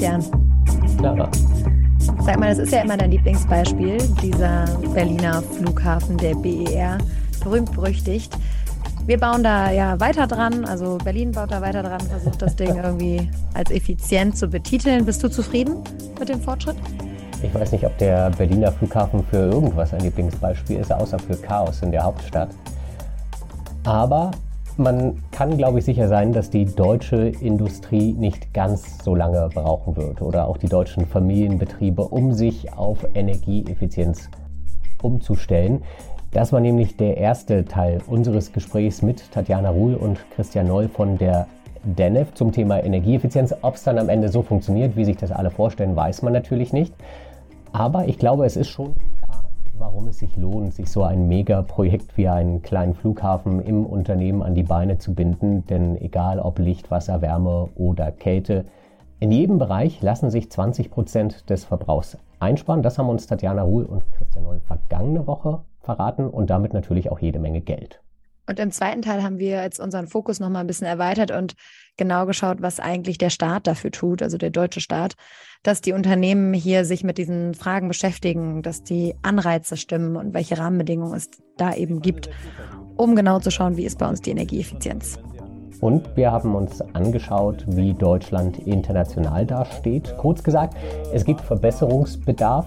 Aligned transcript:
Christian. 0.00 0.24
Clara. 0.96 1.28
Sag 2.24 2.38
mal, 2.38 2.48
das 2.48 2.58
ist 2.58 2.72
ja 2.72 2.80
immer 2.80 2.96
dein 2.96 3.10
Lieblingsbeispiel, 3.10 3.98
dieser 4.22 4.64
Berliner 4.94 5.42
Flughafen, 5.42 6.16
der 6.16 6.34
BER, 6.34 6.96
berühmt 7.44 7.72
berüchtigt. 7.72 8.34
Wir 9.04 9.18
bauen 9.18 9.42
da 9.42 9.70
ja 9.70 10.00
weiter 10.00 10.26
dran, 10.26 10.64
also 10.64 10.96
Berlin 11.04 11.32
baut 11.32 11.50
da 11.50 11.60
weiter 11.60 11.82
dran, 11.82 12.00
versucht 12.00 12.40
das 12.40 12.56
Ding 12.56 12.76
irgendwie 12.76 13.28
als 13.52 13.70
effizient 13.70 14.38
zu 14.38 14.48
betiteln. 14.48 15.04
Bist 15.04 15.22
du 15.22 15.28
zufrieden 15.28 15.76
mit 16.18 16.30
dem 16.30 16.40
Fortschritt? 16.40 16.76
Ich 17.42 17.52
weiß 17.52 17.72
nicht, 17.72 17.84
ob 17.84 17.96
der 17.98 18.30
Berliner 18.30 18.72
Flughafen 18.72 19.22
für 19.24 19.50
irgendwas 19.50 19.92
ein 19.92 20.00
Lieblingsbeispiel 20.00 20.78
ist, 20.78 20.92
außer 20.92 21.18
für 21.18 21.36
Chaos 21.36 21.82
in 21.82 21.90
der 21.90 22.04
Hauptstadt. 22.04 22.50
Aber 23.84 24.30
man 24.80 25.22
kann, 25.30 25.56
glaube 25.56 25.78
ich, 25.78 25.84
sicher 25.84 26.08
sein, 26.08 26.32
dass 26.32 26.50
die 26.50 26.64
deutsche 26.64 27.28
Industrie 27.28 28.14
nicht 28.14 28.52
ganz 28.52 28.98
so 29.04 29.14
lange 29.14 29.48
brauchen 29.52 29.96
wird 29.96 30.22
oder 30.22 30.48
auch 30.48 30.56
die 30.56 30.68
deutschen 30.68 31.06
Familienbetriebe, 31.06 32.02
um 32.02 32.32
sich 32.32 32.72
auf 32.72 33.06
Energieeffizienz 33.14 34.30
umzustellen. 35.02 35.82
Das 36.32 36.52
war 36.52 36.60
nämlich 36.60 36.96
der 36.96 37.16
erste 37.16 37.64
Teil 37.64 38.00
unseres 38.06 38.52
Gesprächs 38.52 39.02
mit 39.02 39.30
Tatjana 39.32 39.70
Ruhl 39.70 39.94
und 39.94 40.18
Christian 40.34 40.66
Noll 40.66 40.88
von 40.88 41.18
der 41.18 41.46
DENEF 41.82 42.34
zum 42.34 42.52
Thema 42.52 42.82
Energieeffizienz. 42.82 43.54
Ob 43.62 43.74
es 43.74 43.84
dann 43.84 43.98
am 43.98 44.08
Ende 44.08 44.28
so 44.28 44.42
funktioniert, 44.42 44.96
wie 44.96 45.04
sich 45.04 45.16
das 45.16 45.32
alle 45.32 45.50
vorstellen, 45.50 45.94
weiß 45.96 46.22
man 46.22 46.32
natürlich 46.32 46.72
nicht. 46.72 46.94
Aber 47.72 48.08
ich 48.08 48.18
glaube, 48.18 48.46
es 48.46 48.56
ist 48.56 48.68
schon 48.68 48.94
warum 49.80 50.08
es 50.08 50.18
sich 50.18 50.36
lohnt, 50.36 50.74
sich 50.74 50.90
so 50.90 51.02
ein 51.02 51.26
Megaprojekt 51.26 52.16
wie 52.16 52.28
einen 52.28 52.60
kleinen 52.60 52.94
Flughafen 52.94 53.60
im 53.60 53.86
Unternehmen 53.86 54.42
an 54.42 54.54
die 54.54 54.62
Beine 54.62 54.98
zu 54.98 55.14
binden. 55.14 55.66
Denn 55.66 55.96
egal 55.96 56.38
ob 56.38 56.58
Licht, 56.58 56.90
Wasser, 56.90 57.22
Wärme 57.22 57.70
oder 57.74 58.12
Kälte, 58.12 58.66
in 59.18 59.32
jedem 59.32 59.58
Bereich 59.58 60.00
lassen 60.02 60.30
sich 60.30 60.50
20 60.50 60.90
Prozent 60.90 61.50
des 61.50 61.64
Verbrauchs 61.64 62.18
einsparen. 62.38 62.82
Das 62.82 62.98
haben 62.98 63.08
uns 63.08 63.26
Tatjana 63.26 63.62
Ruhl 63.62 63.84
und 63.84 64.04
Christian 64.12 64.44
Noll 64.44 64.60
vergangene 64.60 65.26
Woche 65.26 65.62
verraten 65.80 66.28
und 66.28 66.50
damit 66.50 66.74
natürlich 66.74 67.10
auch 67.10 67.18
jede 67.18 67.38
Menge 67.38 67.62
Geld. 67.62 68.02
Und 68.46 68.58
im 68.58 68.72
zweiten 68.72 69.02
Teil 69.02 69.22
haben 69.22 69.38
wir 69.38 69.62
jetzt 69.62 69.80
unseren 69.80 70.08
Fokus 70.08 70.40
nochmal 70.40 70.64
ein 70.64 70.66
bisschen 70.66 70.86
erweitert 70.86 71.30
und 71.30 71.54
genau 71.96 72.26
geschaut, 72.26 72.62
was 72.62 72.80
eigentlich 72.80 73.18
der 73.18 73.30
Staat 73.30 73.66
dafür 73.66 73.90
tut, 73.90 74.22
also 74.22 74.38
der 74.38 74.50
deutsche 74.50 74.80
Staat, 74.80 75.14
dass 75.62 75.82
die 75.82 75.92
Unternehmen 75.92 76.54
hier 76.54 76.84
sich 76.84 77.04
mit 77.04 77.18
diesen 77.18 77.54
Fragen 77.54 77.88
beschäftigen, 77.88 78.62
dass 78.62 78.82
die 78.82 79.14
Anreize 79.22 79.76
stimmen 79.76 80.16
und 80.16 80.34
welche 80.34 80.58
Rahmenbedingungen 80.58 81.14
es 81.14 81.30
da 81.56 81.74
eben 81.74 82.00
gibt, 82.00 82.30
um 82.96 83.14
genau 83.14 83.38
zu 83.38 83.50
schauen, 83.50 83.76
wie 83.76 83.84
ist 83.84 83.98
bei 83.98 84.08
uns 84.08 84.20
die 84.20 84.30
Energieeffizienz. 84.30 85.18
Und 85.80 86.14
wir 86.16 86.30
haben 86.30 86.54
uns 86.54 86.82
angeschaut, 86.94 87.64
wie 87.66 87.94
Deutschland 87.94 88.58
international 88.58 89.46
dasteht. 89.46 90.14
Kurz 90.18 90.42
gesagt, 90.42 90.76
es 91.12 91.24
gibt 91.24 91.40
Verbesserungsbedarf. 91.40 92.66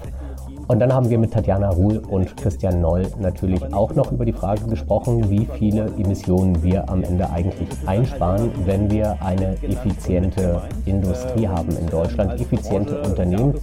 Und 0.67 0.79
dann 0.79 0.93
haben 0.93 1.09
wir 1.09 1.17
mit 1.17 1.33
Tatjana 1.33 1.69
Ruhl 1.69 1.97
und 1.97 2.37
Christian 2.37 2.81
Noll 2.81 3.07
natürlich 3.19 3.61
auch 3.73 3.93
noch 3.95 4.11
über 4.11 4.25
die 4.25 4.33
Frage 4.33 4.65
gesprochen, 4.65 5.29
wie 5.29 5.45
viele 5.57 5.87
Emissionen 5.97 6.63
wir 6.63 6.89
am 6.89 7.03
Ende 7.03 7.29
eigentlich 7.29 7.69
einsparen, 7.85 8.51
wenn 8.65 8.89
wir 8.89 9.17
eine 9.21 9.57
effiziente 9.61 10.61
Industrie 10.85 11.47
haben 11.47 11.69
in 11.77 11.87
Deutschland, 11.87 12.39
effiziente 12.39 13.01
Unternehmen. 13.01 13.55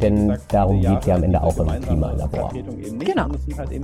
Denn 0.00 0.36
darum 0.48 0.80
geht 0.80 1.00
es 1.00 1.06
ja 1.06 1.14
am 1.14 1.22
Ende 1.22 1.42
auch 1.42 1.56
im 1.58 1.80
Klimalabor. 1.80 2.52
Genau. 2.98 3.28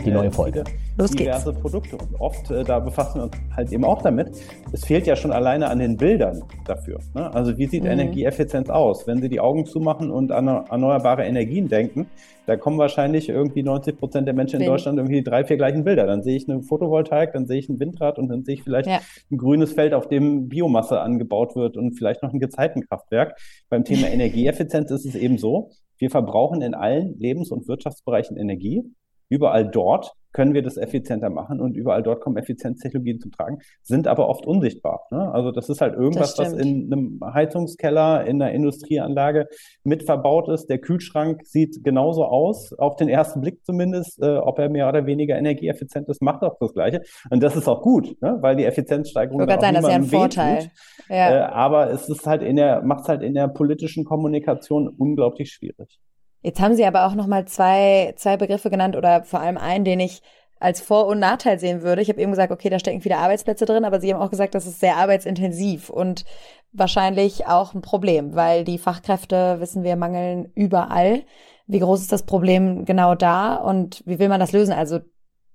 Die 0.04 0.10
neue 0.10 0.30
Folge. 0.30 0.64
Los 0.96 1.12
geht's. 1.12 1.44
Diverse 1.44 1.52
Produkte. 1.52 1.96
Und 1.96 2.20
oft, 2.20 2.50
äh, 2.50 2.64
da 2.64 2.80
befassen 2.80 3.20
wir 3.20 3.24
uns 3.24 3.36
halt 3.54 3.72
eben 3.72 3.84
auch 3.84 4.02
damit. 4.02 4.30
Es 4.72 4.84
fehlt 4.84 5.06
ja 5.06 5.14
schon 5.14 5.32
alleine 5.32 5.68
an 5.68 5.78
den 5.78 5.96
Bildern 5.96 6.42
dafür. 6.66 6.98
Ne? 7.14 7.32
Also 7.34 7.56
wie 7.56 7.66
sieht 7.66 7.84
mhm. 7.84 7.90
Energieeffizienz 7.90 8.68
aus? 8.68 9.06
Wenn 9.06 9.20
Sie 9.20 9.28
die 9.28 9.40
Augen 9.40 9.64
zumachen 9.66 10.10
und 10.10 10.32
an 10.32 10.48
erneuerbare 10.48 11.24
Energien 11.24 11.68
denken, 11.68 12.08
da 12.48 12.56
kommen 12.56 12.78
wahrscheinlich 12.78 13.28
irgendwie 13.28 13.62
90 13.62 13.98
Prozent 13.98 14.26
der 14.26 14.32
Menschen 14.32 14.56
in 14.56 14.60
Wind. 14.62 14.70
Deutschland 14.70 14.98
irgendwie 14.98 15.22
drei, 15.22 15.44
vier 15.44 15.58
gleichen 15.58 15.84
Bilder. 15.84 16.06
Dann 16.06 16.22
sehe 16.22 16.34
ich 16.34 16.48
eine 16.48 16.62
Photovoltaik, 16.62 17.34
dann 17.34 17.46
sehe 17.46 17.58
ich 17.58 17.68
ein 17.68 17.78
Windrad 17.78 18.18
und 18.18 18.28
dann 18.28 18.42
sehe 18.42 18.54
ich 18.54 18.62
vielleicht 18.62 18.88
ja. 18.88 19.00
ein 19.30 19.36
grünes 19.36 19.74
Feld, 19.74 19.92
auf 19.92 20.08
dem 20.08 20.48
Biomasse 20.48 20.98
angebaut 20.98 21.56
wird 21.56 21.76
und 21.76 21.92
vielleicht 21.92 22.22
noch 22.22 22.32
ein 22.32 22.40
Gezeitenkraftwerk. 22.40 23.38
Beim 23.68 23.84
Thema 23.84 24.08
Energieeffizienz 24.10 24.90
ist 24.90 25.04
es 25.04 25.14
eben 25.14 25.36
so, 25.36 25.72
wir 25.98 26.08
verbrauchen 26.08 26.62
in 26.62 26.72
allen 26.72 27.18
Lebens- 27.18 27.50
und 27.50 27.68
Wirtschaftsbereichen 27.68 28.38
Energie. 28.38 28.82
Überall 29.28 29.68
dort, 29.68 30.14
können 30.32 30.54
wir 30.54 30.62
das 30.62 30.76
effizienter 30.76 31.30
machen 31.30 31.60
und 31.60 31.76
überall 31.76 32.02
dort 32.02 32.20
kommen 32.20 32.36
Effizienztechnologien 32.36 33.20
zum 33.20 33.32
Tragen, 33.32 33.58
sind 33.82 34.06
aber 34.06 34.28
oft 34.28 34.46
unsichtbar. 34.46 35.06
Ne? 35.10 35.32
Also 35.32 35.50
das 35.50 35.68
ist 35.68 35.80
halt 35.80 35.94
irgendwas, 35.94 36.38
was 36.38 36.52
in 36.52 36.92
einem 36.92 37.20
Heizungskeller, 37.24 38.24
in 38.26 38.40
einer 38.40 38.52
Industrieanlage 38.52 39.48
mit 39.84 40.04
verbaut 40.04 40.48
ist. 40.48 40.66
Der 40.66 40.78
Kühlschrank 40.78 41.46
sieht 41.46 41.82
genauso 41.82 42.24
aus, 42.24 42.72
auf 42.74 42.96
den 42.96 43.08
ersten 43.08 43.40
Blick 43.40 43.64
zumindest, 43.64 44.22
äh, 44.22 44.36
ob 44.36 44.58
er 44.58 44.68
mehr 44.68 44.88
oder 44.88 45.06
weniger 45.06 45.36
energieeffizient 45.36 46.08
ist, 46.08 46.22
macht 46.22 46.42
auch 46.42 46.56
das 46.60 46.74
Gleiche. 46.74 47.00
Und 47.30 47.42
das 47.42 47.56
ist 47.56 47.66
auch 47.66 47.82
gut, 47.82 48.20
ne? 48.20 48.38
weil 48.40 48.56
die 48.56 48.64
Effizienzsteigerung 48.64 49.40
ich 49.40 49.60
sein, 49.60 49.74
das 49.74 49.84
ist 49.84 49.90
ja 49.90 49.96
ein 49.96 50.04
Vorteil. 50.04 50.70
Ja. 51.08 51.30
Äh, 51.30 51.40
aber 51.52 51.90
es 51.90 52.08
ist 52.08 52.26
halt 52.26 52.42
in 52.42 52.56
der, 52.56 52.82
macht 52.82 53.02
es 53.02 53.08
halt 53.08 53.22
in 53.22 53.34
der 53.34 53.48
politischen 53.48 54.04
Kommunikation 54.04 54.88
unglaublich 54.88 55.50
schwierig. 55.50 55.98
Jetzt 56.40 56.60
haben 56.60 56.74
Sie 56.74 56.84
aber 56.84 57.06
auch 57.06 57.14
noch 57.14 57.26
mal 57.26 57.46
zwei, 57.46 58.14
zwei 58.16 58.36
Begriffe 58.36 58.70
genannt 58.70 58.96
oder 58.96 59.24
vor 59.24 59.40
allem 59.40 59.58
einen, 59.58 59.84
den 59.84 60.00
ich 60.00 60.22
als 60.60 60.80
Vor- 60.80 61.06
und 61.06 61.18
Nachteil 61.18 61.58
sehen 61.58 61.82
würde. 61.82 62.02
Ich 62.02 62.08
habe 62.08 62.20
eben 62.20 62.32
gesagt, 62.32 62.52
okay, 62.52 62.68
da 62.68 62.78
stecken 62.78 63.00
viele 63.00 63.18
Arbeitsplätze 63.18 63.64
drin, 63.64 63.84
aber 63.84 64.00
Sie 64.00 64.12
haben 64.12 64.20
auch 64.20 64.30
gesagt, 64.30 64.54
das 64.54 64.66
ist 64.66 64.80
sehr 64.80 64.96
arbeitsintensiv 64.96 65.88
und 65.90 66.24
wahrscheinlich 66.72 67.46
auch 67.46 67.74
ein 67.74 67.80
Problem, 67.80 68.34
weil 68.34 68.64
die 68.64 68.78
Fachkräfte, 68.78 69.60
wissen 69.60 69.84
wir, 69.84 69.96
mangeln 69.96 70.50
überall. 70.54 71.22
Wie 71.66 71.78
groß 71.78 72.00
ist 72.00 72.12
das 72.12 72.24
Problem 72.24 72.84
genau 72.84 73.14
da 73.14 73.56
und 73.56 74.02
wie 74.06 74.18
will 74.18 74.28
man 74.28 74.40
das 74.40 74.52
lösen? 74.52 74.72
Also 74.72 75.00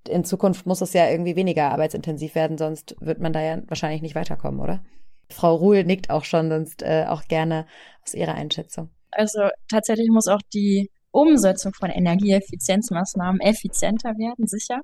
in 0.07 0.25
Zukunft 0.25 0.65
muss 0.65 0.81
es 0.81 0.93
ja 0.93 1.09
irgendwie 1.09 1.35
weniger 1.35 1.71
arbeitsintensiv 1.71 2.35
werden, 2.35 2.57
sonst 2.57 2.95
wird 2.99 3.19
man 3.19 3.33
da 3.33 3.41
ja 3.41 3.61
wahrscheinlich 3.67 4.01
nicht 4.01 4.15
weiterkommen, 4.15 4.59
oder? 4.59 4.83
Frau 5.29 5.55
Ruhl 5.55 5.83
nickt 5.83 6.09
auch 6.09 6.23
schon, 6.23 6.49
sonst 6.49 6.83
äh, 6.83 7.05
auch 7.07 7.23
gerne 7.23 7.65
aus 8.03 8.13
Ihrer 8.13 8.35
Einschätzung. 8.35 8.89
Also 9.15 9.49
tatsächlich 9.69 10.09
muss 10.09 10.27
auch 10.27 10.41
die 10.53 10.91
Umsetzung 11.11 11.73
von 11.73 11.89
Energieeffizienzmaßnahmen 11.89 13.39
effizienter 13.39 14.17
werden, 14.17 14.47
sicher. 14.47 14.81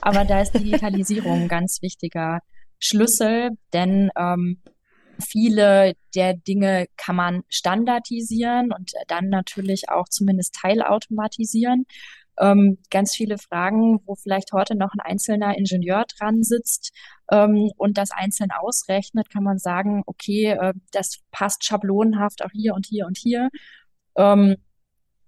Aber 0.00 0.24
da 0.24 0.40
ist 0.40 0.54
Digitalisierung 0.54 1.42
ein 1.42 1.48
ganz 1.48 1.82
wichtiger 1.82 2.40
Schlüssel, 2.78 3.50
denn 3.72 4.10
ähm, 4.16 4.62
viele 5.20 5.94
der 6.14 6.34
Dinge 6.34 6.86
kann 6.96 7.16
man 7.16 7.42
standardisieren 7.48 8.72
und 8.72 8.92
dann 9.08 9.28
natürlich 9.28 9.88
auch 9.88 10.08
zumindest 10.08 10.54
teilautomatisieren. 10.54 11.84
Ähm, 12.38 12.78
ganz 12.90 13.14
viele 13.14 13.38
Fragen, 13.38 14.00
wo 14.06 14.14
vielleicht 14.14 14.52
heute 14.52 14.74
noch 14.74 14.92
ein 14.94 15.00
einzelner 15.00 15.56
Ingenieur 15.56 16.04
dran 16.18 16.42
sitzt 16.42 16.92
ähm, 17.30 17.70
und 17.76 17.98
das 17.98 18.10
einzeln 18.10 18.50
ausrechnet, 18.50 19.30
kann 19.30 19.44
man 19.44 19.58
sagen, 19.58 20.02
okay, 20.06 20.52
äh, 20.52 20.74
das 20.92 21.18
passt 21.30 21.64
schablonenhaft 21.64 22.44
auch 22.44 22.50
hier 22.52 22.74
und 22.74 22.86
hier 22.86 23.06
und 23.06 23.18
hier. 23.18 23.50
Ähm, 24.16 24.56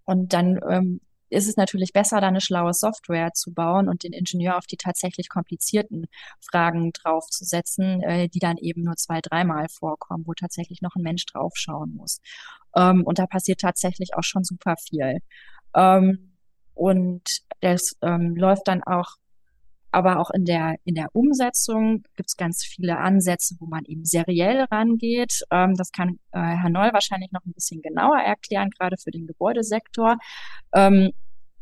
und 0.04 0.32
dann 0.32 0.60
ähm, 0.68 1.00
ist 1.30 1.48
es 1.48 1.56
natürlich 1.56 1.92
besser, 1.92 2.20
da 2.20 2.28
eine 2.28 2.40
schlaue 2.40 2.72
Software 2.72 3.32
zu 3.32 3.52
bauen 3.52 3.88
und 3.88 4.04
den 4.04 4.12
Ingenieur 4.12 4.56
auf 4.56 4.66
die 4.66 4.76
tatsächlich 4.76 5.28
komplizierten 5.28 6.06
Fragen 6.40 6.92
draufzusetzen, 6.92 8.02
äh, 8.02 8.28
die 8.28 8.38
dann 8.38 8.56
eben 8.58 8.82
nur 8.82 8.96
zwei, 8.96 9.20
dreimal 9.20 9.68
vorkommen, 9.68 10.24
wo 10.26 10.32
tatsächlich 10.34 10.80
noch 10.82 10.94
ein 10.96 11.02
Mensch 11.02 11.26
draufschauen 11.26 11.94
muss. 11.94 12.20
Ähm, 12.76 13.02
und 13.04 13.18
da 13.18 13.26
passiert 13.26 13.60
tatsächlich 13.60 14.14
auch 14.14 14.22
schon 14.22 14.44
super 14.44 14.76
viel. 14.76 15.18
Ähm, 15.74 16.33
und 16.74 17.22
das 17.60 17.96
ähm, 18.02 18.36
läuft 18.36 18.68
dann 18.68 18.82
auch 18.82 19.16
aber 19.94 20.18
auch 20.18 20.30
in 20.30 20.44
der, 20.44 20.74
in 20.84 20.96
der 20.96 21.14
Umsetzung 21.14 22.02
gibt 22.16 22.28
es 22.28 22.36
ganz 22.36 22.64
viele 22.64 22.98
Ansätze, 22.98 23.54
wo 23.60 23.66
man 23.66 23.84
eben 23.84 24.04
seriell 24.04 24.64
rangeht. 24.64 25.42
Ähm, 25.52 25.76
das 25.76 25.92
kann 25.92 26.18
äh, 26.32 26.40
Herr 26.40 26.68
Noll 26.68 26.92
wahrscheinlich 26.92 27.30
noch 27.30 27.44
ein 27.46 27.52
bisschen 27.52 27.80
genauer 27.80 28.18
erklären, 28.18 28.70
gerade 28.70 28.96
für 28.96 29.12
den 29.12 29.28
Gebäudesektor. 29.28 30.18
Ähm, 30.74 31.12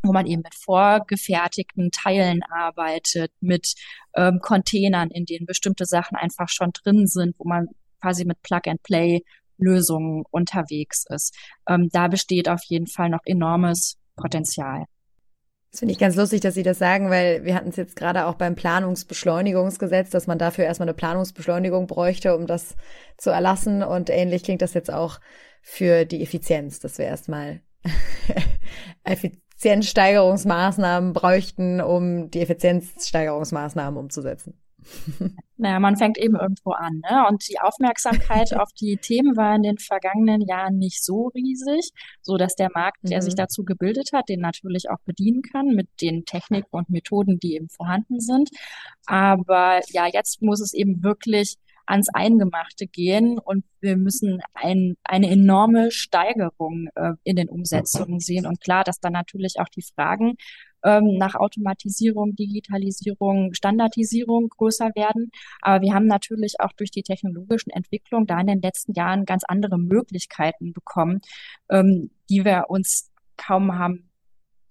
wo 0.02 0.12
man 0.12 0.26
eben 0.26 0.42
mit 0.42 0.54
vorgefertigten 0.54 1.90
Teilen 1.92 2.42
arbeitet, 2.42 3.30
mit 3.40 3.74
ähm, 4.16 4.40
Containern, 4.40 5.10
in 5.10 5.26
denen 5.26 5.46
bestimmte 5.46 5.86
Sachen 5.86 6.16
einfach 6.16 6.48
schon 6.48 6.72
drin 6.72 7.06
sind, 7.06 7.36
wo 7.38 7.44
man 7.48 7.68
quasi 8.00 8.24
mit 8.24 8.42
Plug-and-Play 8.42 9.22
Lösungen 9.58 10.24
unterwegs 10.30 11.04
ist. 11.08 11.36
Ähm, 11.68 11.88
da 11.92 12.08
besteht 12.08 12.48
auf 12.48 12.64
jeden 12.64 12.88
Fall 12.88 13.10
noch 13.10 13.20
enormes 13.26 13.96
Potenzial. 14.16 14.86
Das 15.72 15.78
finde 15.78 15.92
ich 15.92 15.98
ganz 15.98 16.16
lustig, 16.16 16.42
dass 16.42 16.54
Sie 16.54 16.62
das 16.62 16.78
sagen, 16.78 17.08
weil 17.08 17.46
wir 17.46 17.54
hatten 17.54 17.70
es 17.70 17.76
jetzt 17.76 17.96
gerade 17.96 18.26
auch 18.26 18.34
beim 18.34 18.54
Planungsbeschleunigungsgesetz, 18.54 20.10
dass 20.10 20.26
man 20.26 20.36
dafür 20.36 20.66
erstmal 20.66 20.88
eine 20.88 20.94
Planungsbeschleunigung 20.94 21.86
bräuchte, 21.86 22.36
um 22.36 22.46
das 22.46 22.76
zu 23.16 23.30
erlassen. 23.30 23.82
Und 23.82 24.10
ähnlich 24.10 24.44
klingt 24.44 24.60
das 24.60 24.74
jetzt 24.74 24.92
auch 24.92 25.18
für 25.62 26.04
die 26.04 26.22
Effizienz, 26.22 26.78
dass 26.78 26.98
wir 26.98 27.06
erstmal 27.06 27.62
Effizienzsteigerungsmaßnahmen 29.04 31.14
bräuchten, 31.14 31.80
um 31.80 32.30
die 32.30 32.42
Effizienzsteigerungsmaßnahmen 32.42 33.98
umzusetzen. 33.98 34.60
Naja, 35.56 35.78
man 35.78 35.96
fängt 35.96 36.18
eben 36.18 36.34
irgendwo 36.34 36.72
an. 36.72 37.02
Ne? 37.08 37.24
Und 37.28 37.48
die 37.48 37.60
Aufmerksamkeit 37.60 38.52
auf 38.58 38.70
die 38.72 38.96
Themen 38.96 39.36
war 39.36 39.54
in 39.54 39.62
den 39.62 39.78
vergangenen 39.78 40.40
Jahren 40.40 40.78
nicht 40.78 41.04
so 41.04 41.28
riesig, 41.28 41.90
so 42.20 42.36
dass 42.36 42.56
der 42.56 42.68
Markt, 42.74 42.98
der 43.02 43.18
mhm. 43.18 43.22
sich 43.22 43.34
dazu 43.36 43.64
gebildet 43.64 44.10
hat, 44.12 44.28
den 44.28 44.40
natürlich 44.40 44.90
auch 44.90 44.98
bedienen 45.04 45.42
kann 45.42 45.68
mit 45.68 45.88
den 46.00 46.24
Techniken 46.24 46.68
und 46.70 46.90
Methoden, 46.90 47.38
die 47.38 47.54
eben 47.54 47.68
vorhanden 47.68 48.18
sind. 48.18 48.50
Aber 49.06 49.80
ja, 49.90 50.06
jetzt 50.12 50.42
muss 50.42 50.60
es 50.60 50.74
eben 50.74 51.04
wirklich 51.04 51.58
ans 51.86 52.08
Eingemachte 52.12 52.86
gehen 52.86 53.38
und 53.38 53.64
wir 53.80 53.96
müssen 53.96 54.40
ein, 54.54 54.96
eine 55.04 55.30
enorme 55.30 55.90
Steigerung 55.90 56.88
äh, 56.94 57.12
in 57.22 57.36
den 57.36 57.48
Umsetzungen 57.48 58.20
sehen. 58.20 58.46
Und 58.46 58.60
klar, 58.60 58.84
dass 58.84 59.00
dann 59.00 59.12
natürlich 59.12 59.60
auch 59.60 59.68
die 59.68 59.82
Fragen 59.82 60.34
ähm, 60.84 61.16
nach 61.16 61.34
Automatisierung, 61.34 62.34
Digitalisierung, 62.34 63.54
Standardisierung 63.54 64.48
größer 64.48 64.90
werden. 64.94 65.30
Aber 65.60 65.82
wir 65.82 65.94
haben 65.94 66.06
natürlich 66.06 66.60
auch 66.60 66.72
durch 66.72 66.90
die 66.90 67.02
technologischen 67.02 67.70
Entwicklungen 67.70 68.26
da 68.26 68.40
in 68.40 68.46
den 68.46 68.60
letzten 68.60 68.92
Jahren 68.92 69.24
ganz 69.24 69.44
andere 69.46 69.78
Möglichkeiten 69.78 70.72
bekommen, 70.72 71.20
ähm, 71.70 72.10
die 72.28 72.44
wir 72.44 72.66
uns 72.68 73.10
kaum 73.36 73.78
haben 73.78 74.10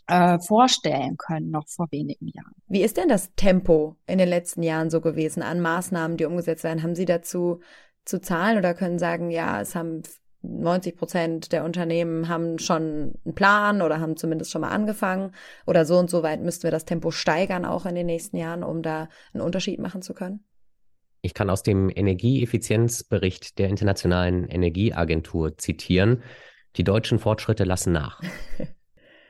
äh, 0.08 0.40
vorstellen 0.40 1.18
können, 1.18 1.52
noch 1.52 1.68
vor 1.68 1.88
wenigen 1.92 2.28
Jahren. 2.28 2.54
Wie 2.68 2.82
ist 2.82 2.98
denn 2.98 3.08
das 3.08 3.34
Tempo 3.36 3.96
in 4.08 4.18
den 4.18 4.30
letzten 4.30 4.64
Jahren 4.64 4.90
so 4.90 5.02
gewesen 5.02 5.42
an 5.42 5.62
Maßnahmen, 5.62 6.18
die 6.18 6.26
umgesetzt 6.26 6.64
werden? 6.64 6.84
Haben 6.84 6.96
Sie 6.96 7.06
dazu 7.06 7.62
zu 8.04 8.20
zahlen 8.20 8.58
oder 8.58 8.74
können 8.74 9.00
sagen, 9.00 9.30
ja, 9.30 9.62
es 9.62 9.76
haben 9.76 10.02
90 10.44 10.98
Prozent 10.98 11.52
der 11.52 11.64
Unternehmen 11.64 12.28
haben 12.28 12.58
schon 12.60 13.14
einen 13.26 13.36
Plan 13.36 13.82
oder 13.82 14.00
haben 14.00 14.18
zumindest 14.18 14.52
schon 14.52 14.62
mal 14.62 14.70
angefangen 14.70 15.34
oder 15.68 15.86
so 15.86 15.98
und 15.98 16.10
so 16.10 16.24
weit 16.24 16.42
müssten 16.42 16.64
wir 16.64 16.72
das 16.72 16.86
Tempo 16.86 17.12
steigern 17.12 17.66
auch 17.66 17.86
in 17.86 17.96
den 17.96 18.08
nächsten 18.08 18.38
Jahren, 18.38 18.64
um 18.64 18.82
da 18.82 19.08
einen 19.34 19.44
Unterschied 19.44 19.80
machen 19.80 20.02
zu 20.02 20.14
können? 20.14 20.44
Ich 21.22 21.36
kann 21.36 21.52
aus 21.52 21.62
dem 21.62 21.92
Energieeffizienzbericht 21.94 23.60
der 23.60 23.70
Internationalen 23.70 24.48
Energieagentur 24.48 25.58
zitieren. 25.58 26.24
Die 26.78 26.84
deutschen 26.84 27.20
Fortschritte 27.20 27.64
lassen 27.64 27.92
nach. 27.92 28.22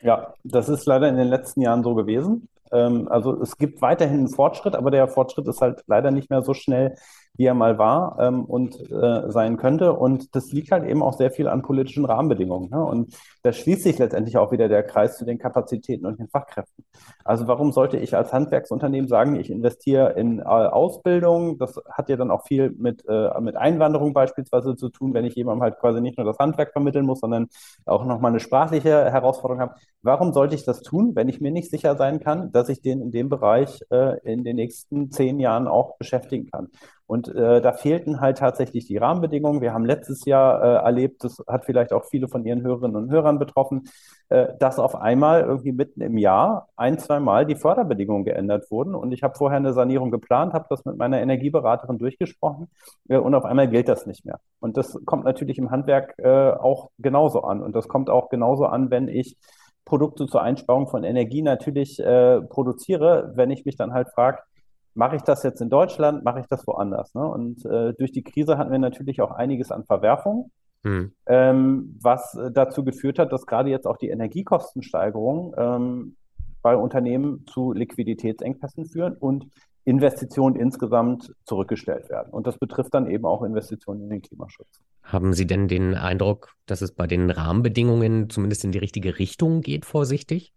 Ja, 0.03 0.33
das 0.43 0.67
ist 0.67 0.87
leider 0.87 1.07
in 1.07 1.15
den 1.17 1.27
letzten 1.27 1.61
Jahren 1.61 1.83
so 1.83 1.93
gewesen. 1.93 2.49
Ähm, 2.71 3.07
also 3.09 3.39
es 3.41 3.57
gibt 3.57 3.81
weiterhin 3.81 4.19
einen 4.19 4.29
Fortschritt, 4.29 4.75
aber 4.75 4.91
der 4.91 5.07
Fortschritt 5.07 5.47
ist 5.47 5.61
halt 5.61 5.83
leider 5.87 6.11
nicht 6.11 6.29
mehr 6.29 6.41
so 6.41 6.53
schnell, 6.53 6.95
wie 7.41 7.47
er 7.47 7.55
mal 7.55 7.79
war 7.79 8.17
ähm, 8.19 8.45
und 8.45 8.79
äh, 8.91 9.31
sein 9.31 9.57
könnte. 9.57 9.93
Und 9.93 10.35
das 10.35 10.51
liegt 10.51 10.71
halt 10.71 10.87
eben 10.87 11.01
auch 11.01 11.13
sehr 11.13 11.31
viel 11.31 11.47
an 11.47 11.63
politischen 11.63 12.05
Rahmenbedingungen. 12.05 12.69
Ne? 12.69 12.85
Und 12.85 13.17
da 13.41 13.51
schließt 13.51 13.81
sich 13.81 13.97
letztendlich 13.97 14.37
auch 14.37 14.51
wieder 14.51 14.69
der 14.69 14.83
Kreis 14.83 15.17
zu 15.17 15.25
den 15.25 15.39
Kapazitäten 15.39 16.05
und 16.05 16.19
den 16.19 16.27
Fachkräften. 16.27 16.85
Also 17.25 17.47
warum 17.47 17.71
sollte 17.71 17.97
ich 17.97 18.15
als 18.15 18.31
Handwerksunternehmen 18.31 19.07
sagen, 19.07 19.37
ich 19.37 19.49
investiere 19.49 20.11
in 20.11 20.37
äh, 20.37 20.43
Ausbildung? 20.43 21.57
Das 21.57 21.81
hat 21.89 22.09
ja 22.09 22.15
dann 22.15 22.29
auch 22.29 22.45
viel 22.45 22.69
mit, 22.77 23.03
äh, 23.07 23.41
mit 23.41 23.55
Einwanderung 23.55 24.13
beispielsweise 24.13 24.75
zu 24.75 24.89
tun, 24.89 25.15
wenn 25.15 25.25
ich 25.25 25.33
jemandem 25.33 25.63
halt 25.63 25.79
quasi 25.79 25.99
nicht 25.99 26.19
nur 26.19 26.27
das 26.27 26.37
Handwerk 26.37 26.73
vermitteln 26.73 27.07
muss, 27.07 27.21
sondern 27.21 27.47
auch 27.87 28.05
nochmal 28.05 28.29
eine 28.29 28.39
sprachliche 28.39 29.11
Herausforderung 29.11 29.61
habe. 29.61 29.75
Warum 30.03 30.31
sollte 30.31 30.53
ich 30.53 30.63
das 30.63 30.83
tun, 30.83 31.15
wenn 31.15 31.27
ich 31.27 31.41
mir 31.41 31.51
nicht 31.51 31.71
sicher 31.71 31.95
sein 31.95 32.19
kann, 32.19 32.51
dass 32.51 32.69
ich 32.69 32.83
den 32.83 33.01
in 33.01 33.11
dem 33.11 33.29
Bereich 33.29 33.81
äh, 33.89 34.19
in 34.31 34.43
den 34.43 34.57
nächsten 34.57 35.09
zehn 35.09 35.39
Jahren 35.39 35.67
auch 35.67 35.97
beschäftigen 35.97 36.51
kann? 36.51 36.67
Und 37.11 37.27
äh, 37.27 37.59
da 37.59 37.73
fehlten 37.73 38.21
halt 38.21 38.37
tatsächlich 38.37 38.85
die 38.85 38.95
Rahmenbedingungen. 38.95 39.59
Wir 39.59 39.73
haben 39.73 39.83
letztes 39.83 40.23
Jahr 40.23 40.63
äh, 40.63 40.85
erlebt, 40.85 41.25
das 41.25 41.43
hat 41.45 41.65
vielleicht 41.65 41.91
auch 41.91 42.05
viele 42.05 42.29
von 42.29 42.45
Ihren 42.45 42.61
Hörerinnen 42.61 42.95
und 42.95 43.11
Hörern 43.11 43.37
betroffen, 43.37 43.89
äh, 44.29 44.47
dass 44.59 44.79
auf 44.79 44.95
einmal 44.95 45.41
irgendwie 45.41 45.73
mitten 45.73 45.99
im 45.99 46.17
Jahr 46.17 46.69
ein, 46.77 46.97
zwei 46.99 47.19
Mal 47.19 47.45
die 47.45 47.57
Förderbedingungen 47.57 48.23
geändert 48.23 48.71
wurden. 48.71 48.95
Und 48.95 49.11
ich 49.11 49.23
habe 49.23 49.35
vorher 49.35 49.57
eine 49.57 49.73
Sanierung 49.73 50.09
geplant, 50.09 50.53
habe 50.53 50.67
das 50.69 50.85
mit 50.85 50.95
meiner 50.95 51.19
Energieberaterin 51.19 51.97
durchgesprochen 51.97 52.69
äh, 53.09 53.17
und 53.17 53.35
auf 53.35 53.43
einmal 53.43 53.67
gilt 53.67 53.89
das 53.89 54.05
nicht 54.05 54.23
mehr. 54.23 54.39
Und 54.61 54.77
das 54.77 54.97
kommt 55.03 55.25
natürlich 55.25 55.57
im 55.57 55.69
Handwerk 55.69 56.13
äh, 56.17 56.51
auch 56.51 56.91
genauso 56.97 57.41
an. 57.41 57.61
Und 57.61 57.75
das 57.75 57.89
kommt 57.89 58.09
auch 58.09 58.29
genauso 58.29 58.67
an, 58.67 58.89
wenn 58.89 59.09
ich 59.09 59.35
Produkte 59.83 60.27
zur 60.27 60.43
Einsparung 60.43 60.87
von 60.87 61.03
Energie 61.03 61.41
natürlich 61.41 61.99
äh, 61.99 62.39
produziere, 62.39 63.33
wenn 63.35 63.51
ich 63.51 63.65
mich 63.65 63.75
dann 63.75 63.91
halt 63.91 64.07
frage, 64.15 64.43
mache 64.93 65.15
ich 65.15 65.21
das 65.21 65.43
jetzt 65.43 65.61
in 65.61 65.69
Deutschland, 65.69 66.23
mache 66.23 66.39
ich 66.39 66.47
das 66.47 66.65
woanders? 66.67 67.13
Ne? 67.13 67.25
Und 67.25 67.65
äh, 67.65 67.93
durch 67.93 68.11
die 68.11 68.23
Krise 68.23 68.57
hatten 68.57 68.71
wir 68.71 68.79
natürlich 68.79 69.21
auch 69.21 69.31
einiges 69.31 69.71
an 69.71 69.85
Verwerfungen, 69.85 70.51
hm. 70.83 71.13
ähm, 71.27 71.97
was 72.01 72.35
äh, 72.35 72.51
dazu 72.51 72.83
geführt 72.83 73.19
hat, 73.19 73.31
dass 73.31 73.45
gerade 73.45 73.69
jetzt 73.69 73.87
auch 73.87 73.97
die 73.97 74.09
Energiekostensteigerung 74.09 75.53
ähm, 75.57 76.15
bei 76.61 76.75
Unternehmen 76.75 77.45
zu 77.47 77.73
Liquiditätsengpässen 77.73 78.85
führen 78.85 79.15
und 79.15 79.47
Investitionen 79.83 80.55
insgesamt 80.55 81.33
zurückgestellt 81.45 82.09
werden. 82.09 82.31
Und 82.31 82.45
das 82.45 82.57
betrifft 82.59 82.93
dann 82.93 83.09
eben 83.09 83.25
auch 83.25 83.41
Investitionen 83.41 84.03
in 84.03 84.09
den 84.09 84.21
Klimaschutz. 84.21 84.81
Haben 85.03 85.33
Sie 85.33 85.47
denn 85.47 85.67
den 85.67 85.95
Eindruck, 85.95 86.53
dass 86.67 86.81
es 86.81 86.91
bei 86.91 87.07
den 87.07 87.31
Rahmenbedingungen 87.31 88.29
zumindest 88.29 88.63
in 88.63 88.71
die 88.71 88.77
richtige 88.77 89.17
Richtung 89.17 89.61
geht, 89.61 89.85
vorsichtig? 89.85 90.53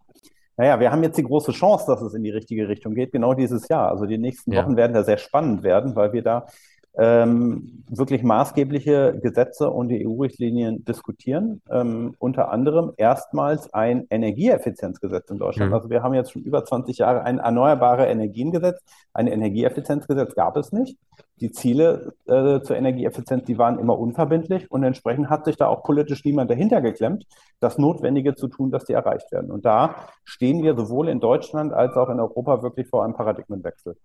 Naja, 0.56 0.78
wir 0.78 0.92
haben 0.92 1.02
jetzt 1.02 1.18
die 1.18 1.24
große 1.24 1.52
Chance, 1.52 1.86
dass 1.88 2.00
es 2.00 2.14
in 2.14 2.22
die 2.22 2.30
richtige 2.30 2.68
Richtung 2.68 2.94
geht, 2.94 3.12
genau 3.12 3.34
dieses 3.34 3.68
Jahr. 3.68 3.90
Also 3.90 4.06
die 4.06 4.18
nächsten 4.18 4.52
ja. 4.52 4.62
Wochen 4.62 4.76
werden 4.76 4.92
da 4.92 5.02
sehr 5.02 5.18
spannend 5.18 5.62
werden, 5.62 5.96
weil 5.96 6.12
wir 6.12 6.22
da 6.22 6.46
ähm, 6.96 7.82
wirklich 7.88 8.22
maßgebliche 8.22 9.18
Gesetze 9.20 9.70
und 9.70 9.88
die 9.88 10.06
EU-Richtlinien 10.06 10.84
diskutieren. 10.84 11.60
Ähm, 11.68 12.14
unter 12.18 12.50
anderem 12.50 12.92
erstmals 12.96 13.72
ein 13.74 14.06
Energieeffizienzgesetz 14.10 15.28
in 15.30 15.38
Deutschland. 15.38 15.70
Mhm. 15.70 15.74
Also 15.74 15.90
wir 15.90 16.02
haben 16.02 16.14
jetzt 16.14 16.32
schon 16.32 16.42
über 16.42 16.64
20 16.64 16.98
Jahre 16.98 17.22
ein 17.22 17.38
erneuerbare 17.38 18.06
Energiengesetz. 18.06 18.80
Ein 19.12 19.26
Energieeffizienzgesetz 19.26 20.34
gab 20.34 20.56
es 20.56 20.72
nicht. 20.72 20.96
Die 21.40 21.50
Ziele 21.50 22.12
äh, 22.26 22.60
zur 22.60 22.76
Energieeffizienz, 22.76 23.44
die 23.44 23.58
waren 23.58 23.80
immer 23.80 23.98
unverbindlich 23.98 24.70
und 24.70 24.84
entsprechend 24.84 25.30
hat 25.30 25.44
sich 25.44 25.56
da 25.56 25.66
auch 25.66 25.82
politisch 25.82 26.24
niemand 26.24 26.48
dahinter 26.48 26.80
geklemmt, 26.80 27.26
das 27.58 27.76
Notwendige 27.76 28.36
zu 28.36 28.46
tun, 28.46 28.70
dass 28.70 28.84
die 28.84 28.92
erreicht 28.92 29.32
werden. 29.32 29.50
Und 29.50 29.64
da 29.64 29.96
stehen 30.24 30.62
wir 30.62 30.76
sowohl 30.76 31.08
in 31.08 31.18
Deutschland 31.18 31.72
als 31.72 31.96
auch 31.96 32.08
in 32.08 32.20
Europa 32.20 32.62
wirklich 32.62 32.86
vor 32.88 33.04
einem 33.04 33.14
Paradigmenwechsel 33.14 33.96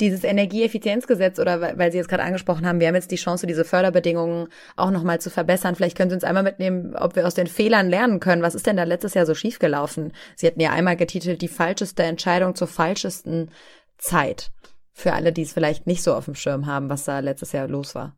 dieses 0.00 0.24
Energieeffizienzgesetz 0.24 1.38
oder 1.38 1.60
weil 1.60 1.92
Sie 1.92 1.98
jetzt 1.98 2.08
gerade 2.08 2.22
angesprochen 2.22 2.66
haben, 2.66 2.80
wir 2.80 2.88
haben 2.88 2.94
jetzt 2.94 3.10
die 3.10 3.16
Chance, 3.16 3.46
diese 3.46 3.64
Förderbedingungen 3.64 4.48
auch 4.76 4.90
nochmal 4.90 5.20
zu 5.20 5.30
verbessern. 5.30 5.74
Vielleicht 5.74 5.96
können 5.96 6.10
Sie 6.10 6.16
uns 6.16 6.24
einmal 6.24 6.42
mitnehmen, 6.42 6.96
ob 6.96 7.14
wir 7.14 7.26
aus 7.26 7.34
den 7.34 7.46
Fehlern 7.46 7.88
lernen 7.88 8.18
können. 8.18 8.42
Was 8.42 8.54
ist 8.54 8.66
denn 8.66 8.76
da 8.76 8.84
letztes 8.84 9.14
Jahr 9.14 9.26
so 9.26 9.34
schiefgelaufen? 9.34 10.12
Sie 10.34 10.46
hatten 10.46 10.60
ja 10.60 10.70
einmal 10.70 10.96
getitelt, 10.96 11.42
die 11.42 11.48
falscheste 11.48 12.02
Entscheidung 12.02 12.54
zur 12.54 12.68
falschesten 12.68 13.50
Zeit. 13.98 14.50
Für 14.92 15.12
alle, 15.12 15.32
die 15.32 15.42
es 15.42 15.52
vielleicht 15.52 15.86
nicht 15.86 16.02
so 16.02 16.14
auf 16.14 16.26
dem 16.26 16.34
Schirm 16.34 16.66
haben, 16.66 16.90
was 16.90 17.04
da 17.04 17.20
letztes 17.20 17.52
Jahr 17.52 17.68
los 17.68 17.94
war. 17.94 18.16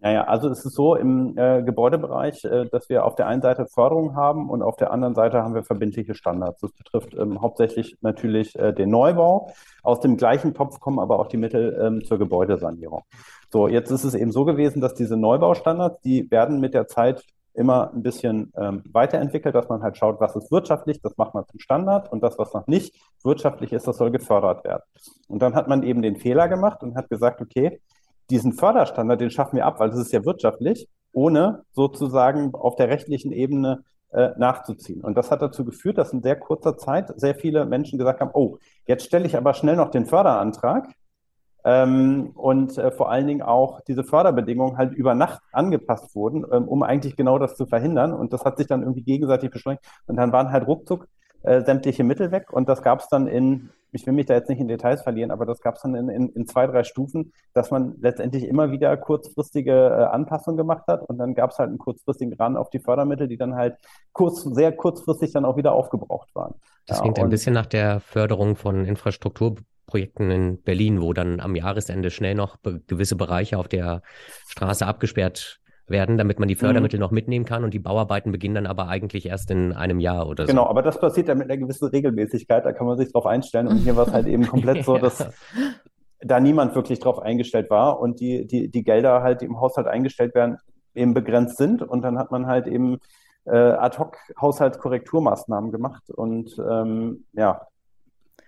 Naja, 0.00 0.24
also 0.24 0.48
es 0.48 0.64
ist 0.64 0.74
so 0.74 0.94
im 0.94 1.36
äh, 1.36 1.62
Gebäudebereich, 1.62 2.44
äh, 2.44 2.66
dass 2.66 2.88
wir 2.88 3.04
auf 3.04 3.16
der 3.16 3.26
einen 3.26 3.42
Seite 3.42 3.66
Förderung 3.66 4.14
haben 4.14 4.48
und 4.48 4.62
auf 4.62 4.76
der 4.76 4.92
anderen 4.92 5.14
Seite 5.14 5.42
haben 5.42 5.54
wir 5.54 5.64
verbindliche 5.64 6.14
Standards. 6.14 6.60
Das 6.60 6.72
betrifft 6.72 7.14
ähm, 7.14 7.40
hauptsächlich 7.40 7.96
natürlich 8.00 8.56
äh, 8.56 8.72
den 8.72 8.90
Neubau. 8.90 9.50
Aus 9.82 10.00
dem 10.00 10.16
gleichen 10.16 10.54
Topf 10.54 10.78
kommen 10.78 11.00
aber 11.00 11.18
auch 11.18 11.26
die 11.26 11.36
Mittel 11.36 11.76
ähm, 11.82 12.04
zur 12.04 12.18
Gebäudesanierung. 12.18 13.02
So, 13.50 13.66
jetzt 13.66 13.90
ist 13.90 14.04
es 14.04 14.14
eben 14.14 14.30
so 14.30 14.44
gewesen, 14.44 14.80
dass 14.80 14.94
diese 14.94 15.16
Neubaustandards, 15.16 16.00
die 16.02 16.30
werden 16.30 16.60
mit 16.60 16.74
der 16.74 16.86
Zeit 16.86 17.24
immer 17.54 17.92
ein 17.92 18.02
bisschen 18.02 18.52
ähm, 18.56 18.84
weiterentwickelt, 18.92 19.54
dass 19.54 19.68
man 19.68 19.82
halt 19.82 19.96
schaut, 19.96 20.20
was 20.20 20.36
ist 20.36 20.52
wirtschaftlich, 20.52 21.00
das 21.02 21.16
macht 21.16 21.34
man 21.34 21.44
zum 21.46 21.58
Standard 21.58 22.12
und 22.12 22.22
das, 22.22 22.38
was 22.38 22.52
noch 22.54 22.68
nicht 22.68 22.94
wirtschaftlich 23.24 23.72
ist, 23.72 23.88
das 23.88 23.96
soll 23.96 24.12
gefördert 24.12 24.64
werden. 24.64 24.84
Und 25.26 25.42
dann 25.42 25.56
hat 25.56 25.66
man 25.66 25.82
eben 25.82 26.02
den 26.02 26.14
Fehler 26.14 26.48
gemacht 26.48 26.84
und 26.84 26.94
hat 26.94 27.08
gesagt, 27.08 27.40
okay, 27.40 27.80
diesen 28.30 28.52
Förderstandard, 28.52 29.20
den 29.20 29.30
schaffen 29.30 29.56
wir 29.56 29.66
ab, 29.66 29.80
weil 29.80 29.90
das 29.90 30.00
ist 30.00 30.12
ja 30.12 30.24
wirtschaftlich, 30.24 30.88
ohne 31.12 31.64
sozusagen 31.72 32.54
auf 32.54 32.76
der 32.76 32.88
rechtlichen 32.88 33.32
Ebene 33.32 33.84
äh, 34.10 34.30
nachzuziehen. 34.36 35.02
Und 35.02 35.16
das 35.16 35.30
hat 35.30 35.42
dazu 35.42 35.64
geführt, 35.64 35.98
dass 35.98 36.12
in 36.12 36.22
sehr 36.22 36.36
kurzer 36.36 36.76
Zeit 36.76 37.12
sehr 37.16 37.34
viele 37.34 37.66
Menschen 37.66 37.98
gesagt 37.98 38.20
haben, 38.20 38.30
oh, 38.32 38.58
jetzt 38.86 39.04
stelle 39.04 39.26
ich 39.26 39.36
aber 39.36 39.54
schnell 39.54 39.76
noch 39.76 39.90
den 39.90 40.06
Förderantrag. 40.06 40.88
Ähm, 41.64 42.30
und 42.34 42.78
äh, 42.78 42.90
vor 42.90 43.10
allen 43.10 43.26
Dingen 43.26 43.42
auch 43.42 43.80
diese 43.82 44.04
Förderbedingungen 44.04 44.78
halt 44.78 44.94
über 44.94 45.14
Nacht 45.14 45.42
angepasst 45.52 46.14
wurden, 46.14 46.46
ähm, 46.50 46.68
um 46.68 46.82
eigentlich 46.82 47.16
genau 47.16 47.38
das 47.38 47.56
zu 47.56 47.66
verhindern. 47.66 48.14
Und 48.14 48.32
das 48.32 48.44
hat 48.44 48.58
sich 48.58 48.66
dann 48.66 48.82
irgendwie 48.82 49.02
gegenseitig 49.02 49.50
beschleunigt. 49.50 49.84
Und 50.06 50.16
dann 50.16 50.32
waren 50.32 50.52
halt 50.52 50.66
ruckzuck 50.66 51.08
äh, 51.42 51.62
sämtliche 51.62 52.04
Mittel 52.04 52.30
weg. 52.30 52.52
Und 52.52 52.68
das 52.68 52.82
gab 52.82 53.00
es 53.00 53.08
dann 53.08 53.26
in 53.26 53.70
ich 53.92 54.06
will 54.06 54.12
mich 54.12 54.26
da 54.26 54.34
jetzt 54.34 54.48
nicht 54.48 54.60
in 54.60 54.68
Details 54.68 55.02
verlieren, 55.02 55.30
aber 55.30 55.46
das 55.46 55.60
gab 55.60 55.76
es 55.76 55.82
dann 55.82 55.94
in, 55.94 56.08
in, 56.08 56.28
in, 56.30 56.46
zwei, 56.46 56.66
drei 56.66 56.84
Stufen, 56.84 57.32
dass 57.54 57.70
man 57.70 57.94
letztendlich 58.00 58.44
immer 58.44 58.70
wieder 58.70 58.96
kurzfristige 58.96 59.72
äh, 59.72 60.04
Anpassungen 60.04 60.56
gemacht 60.56 60.86
hat 60.86 61.02
und 61.08 61.18
dann 61.18 61.34
gab 61.34 61.50
es 61.50 61.58
halt 61.58 61.68
einen 61.68 61.78
kurzfristigen 61.78 62.34
Ran 62.34 62.56
auf 62.56 62.70
die 62.70 62.80
Fördermittel, 62.80 63.28
die 63.28 63.36
dann 63.36 63.54
halt 63.54 63.76
kurz, 64.12 64.42
sehr 64.42 64.72
kurzfristig 64.72 65.32
dann 65.32 65.44
auch 65.44 65.56
wieder 65.56 65.72
aufgebraucht 65.72 66.34
waren. 66.34 66.54
Das 66.86 66.98
ja, 66.98 67.02
klingt 67.02 67.18
ein 67.18 67.28
bisschen 67.28 67.54
nach 67.54 67.66
der 67.66 68.00
Förderung 68.00 68.56
von 68.56 68.84
Infrastrukturprojekten 68.84 70.30
in 70.30 70.62
Berlin, 70.62 71.00
wo 71.00 71.12
dann 71.12 71.40
am 71.40 71.54
Jahresende 71.54 72.10
schnell 72.10 72.34
noch 72.34 72.56
gewisse 72.86 73.16
Bereiche 73.16 73.58
auf 73.58 73.68
der 73.68 74.02
Straße 74.48 74.86
abgesperrt 74.86 75.60
werden, 75.90 76.18
damit 76.18 76.38
man 76.38 76.48
die 76.48 76.54
Fördermittel 76.54 76.98
mhm. 76.98 77.02
noch 77.02 77.10
mitnehmen 77.10 77.44
kann 77.44 77.64
und 77.64 77.74
die 77.74 77.78
Bauarbeiten 77.78 78.32
beginnen 78.32 78.54
dann 78.54 78.66
aber 78.66 78.88
eigentlich 78.88 79.26
erst 79.26 79.50
in 79.50 79.72
einem 79.72 80.00
Jahr 80.00 80.28
oder 80.28 80.44
so. 80.44 80.50
Genau, 80.50 80.66
aber 80.66 80.82
das 80.82 81.00
passiert 81.00 81.28
ja 81.28 81.34
mit 81.34 81.50
einer 81.50 81.58
gewissen 81.58 81.88
Regelmäßigkeit, 81.88 82.64
da 82.64 82.72
kann 82.72 82.86
man 82.86 82.98
sich 82.98 83.12
drauf 83.12 83.26
einstellen 83.26 83.68
und 83.68 83.78
hier 83.78 83.96
war 83.96 84.06
es 84.06 84.12
halt 84.12 84.26
eben 84.26 84.46
komplett 84.46 84.84
so, 84.84 84.98
dass 84.98 85.26
da 86.20 86.40
niemand 86.40 86.74
wirklich 86.74 86.98
drauf 86.98 87.20
eingestellt 87.20 87.70
war 87.70 88.00
und 88.00 88.20
die, 88.20 88.46
die, 88.46 88.68
die 88.68 88.82
Gelder 88.82 89.22
halt, 89.22 89.40
die 89.40 89.46
im 89.46 89.58
Haushalt 89.60 89.86
eingestellt 89.86 90.34
werden, 90.34 90.58
eben 90.94 91.14
begrenzt 91.14 91.56
sind. 91.56 91.82
Und 91.82 92.02
dann 92.02 92.18
hat 92.18 92.30
man 92.30 92.46
halt 92.46 92.66
eben 92.66 92.98
äh, 93.44 93.56
Ad-Hoc-Haushaltskorrekturmaßnahmen 93.56 95.70
gemacht. 95.70 96.10
Und 96.10 96.58
ähm, 96.58 97.24
ja, 97.32 97.62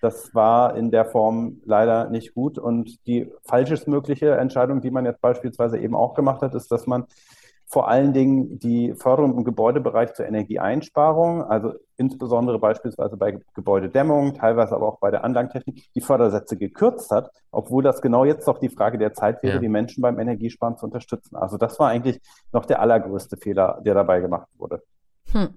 das 0.00 0.35
war 0.35 0.76
in 0.76 0.90
der 0.90 1.04
Form 1.04 1.61
leider 1.64 2.11
nicht 2.11 2.35
gut. 2.35 2.59
Und 2.59 3.07
die 3.07 3.30
falschestmögliche 3.45 4.33
Entscheidung, 4.33 4.80
die 4.80 4.90
man 4.90 5.04
jetzt 5.04 5.21
beispielsweise 5.21 5.78
eben 5.78 5.95
auch 5.95 6.14
gemacht 6.14 6.42
hat, 6.42 6.54
ist, 6.54 6.71
dass 6.73 6.87
man 6.87 7.07
vor 7.71 7.87
allen 7.87 8.12
Dingen 8.12 8.59
die 8.59 8.95
Förderung 8.95 9.38
im 9.38 9.45
Gebäudebereich 9.45 10.12
zur 10.14 10.26
Energieeinsparung, 10.26 11.45
also 11.45 11.75
insbesondere 11.97 12.59
beispielsweise 12.59 13.16
bei 13.16 13.38
Gebäudedämmung, 13.54 14.35
teilweise 14.35 14.75
aber 14.75 14.88
auch 14.88 14.99
bei 14.99 15.12
der 15.12 15.23
Anlagentechnik, 15.23 15.88
die 15.95 16.00
Fördersätze 16.00 16.57
gekürzt 16.57 17.12
hat, 17.12 17.30
obwohl 17.52 17.85
das 17.85 18.02
genau 18.02 18.25
jetzt 18.25 18.49
doch 18.49 18.59
die 18.59 18.71
Frage 18.71 18.99
der 18.99 19.14
Zeit 19.14 19.45
wäre, 19.45 19.54
ja. 19.54 19.61
die 19.61 19.69
Menschen 19.69 20.02
beim 20.02 20.19
Energiesparen 20.19 20.78
zu 20.78 20.87
unterstützen. 20.87 21.37
Also 21.37 21.59
das 21.59 21.78
war 21.78 21.90
eigentlich 21.90 22.21
noch 22.52 22.66
der 22.66 22.80
allergrößte 22.80 23.37
Fehler, 23.37 23.80
der 23.85 23.95
dabei 23.95 24.19
gemacht 24.19 24.49
wurde. 24.59 24.83
Hm. 25.30 25.50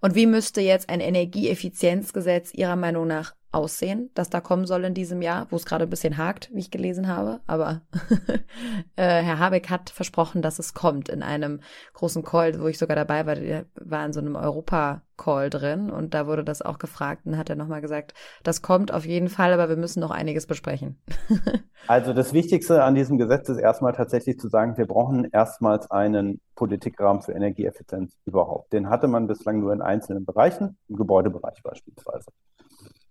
Und 0.00 0.14
wie 0.14 0.26
müsste 0.26 0.60
jetzt 0.60 0.88
ein 0.88 1.00
Energieeffizienzgesetz 1.00 2.54
Ihrer 2.54 2.76
Meinung 2.76 3.08
nach 3.08 3.34
aussehen, 3.56 4.10
das 4.14 4.28
da 4.28 4.40
kommen 4.40 4.66
soll 4.66 4.84
in 4.84 4.92
diesem 4.92 5.22
Jahr, 5.22 5.46
wo 5.50 5.56
es 5.56 5.64
gerade 5.64 5.84
ein 5.84 5.90
bisschen 5.90 6.18
hakt, 6.18 6.50
wie 6.52 6.60
ich 6.60 6.70
gelesen 6.70 7.08
habe. 7.08 7.40
Aber 7.46 7.80
äh, 8.96 9.22
Herr 9.22 9.38
Habeck 9.38 9.70
hat 9.70 9.88
versprochen, 9.88 10.42
dass 10.42 10.58
es 10.58 10.74
kommt 10.74 11.08
in 11.08 11.22
einem 11.22 11.60
großen 11.94 12.22
Call, 12.22 12.60
wo 12.60 12.68
ich 12.68 12.78
sogar 12.78 12.96
dabei 12.96 13.24
war, 13.24 13.34
der 13.34 13.64
war 13.80 14.04
in 14.04 14.12
so 14.12 14.20
einem 14.20 14.36
Europa-Call 14.36 15.48
drin 15.48 15.90
und 15.90 16.12
da 16.12 16.26
wurde 16.26 16.44
das 16.44 16.60
auch 16.60 16.78
gefragt 16.78 17.22
und 17.24 17.38
hat 17.38 17.48
er 17.48 17.56
nochmal 17.56 17.80
gesagt, 17.80 18.12
das 18.42 18.60
kommt 18.60 18.92
auf 18.92 19.06
jeden 19.06 19.30
Fall, 19.30 19.54
aber 19.54 19.70
wir 19.70 19.76
müssen 19.76 20.00
noch 20.00 20.10
einiges 20.10 20.46
besprechen. 20.46 21.00
also 21.86 22.12
das 22.12 22.34
Wichtigste 22.34 22.84
an 22.84 22.94
diesem 22.94 23.16
Gesetz 23.16 23.48
ist 23.48 23.58
erstmal 23.58 23.94
tatsächlich 23.94 24.38
zu 24.38 24.48
sagen, 24.48 24.76
wir 24.76 24.86
brauchen 24.86 25.30
erstmals 25.32 25.90
einen 25.90 26.40
Politikrahmen 26.56 27.22
für 27.22 27.32
Energieeffizienz 27.32 28.12
überhaupt. 28.26 28.74
Den 28.74 28.90
hatte 28.90 29.08
man 29.08 29.26
bislang 29.26 29.60
nur 29.60 29.72
in 29.72 29.80
einzelnen 29.80 30.26
Bereichen, 30.26 30.76
im 30.88 30.96
Gebäudebereich 30.96 31.62
beispielsweise. 31.62 32.26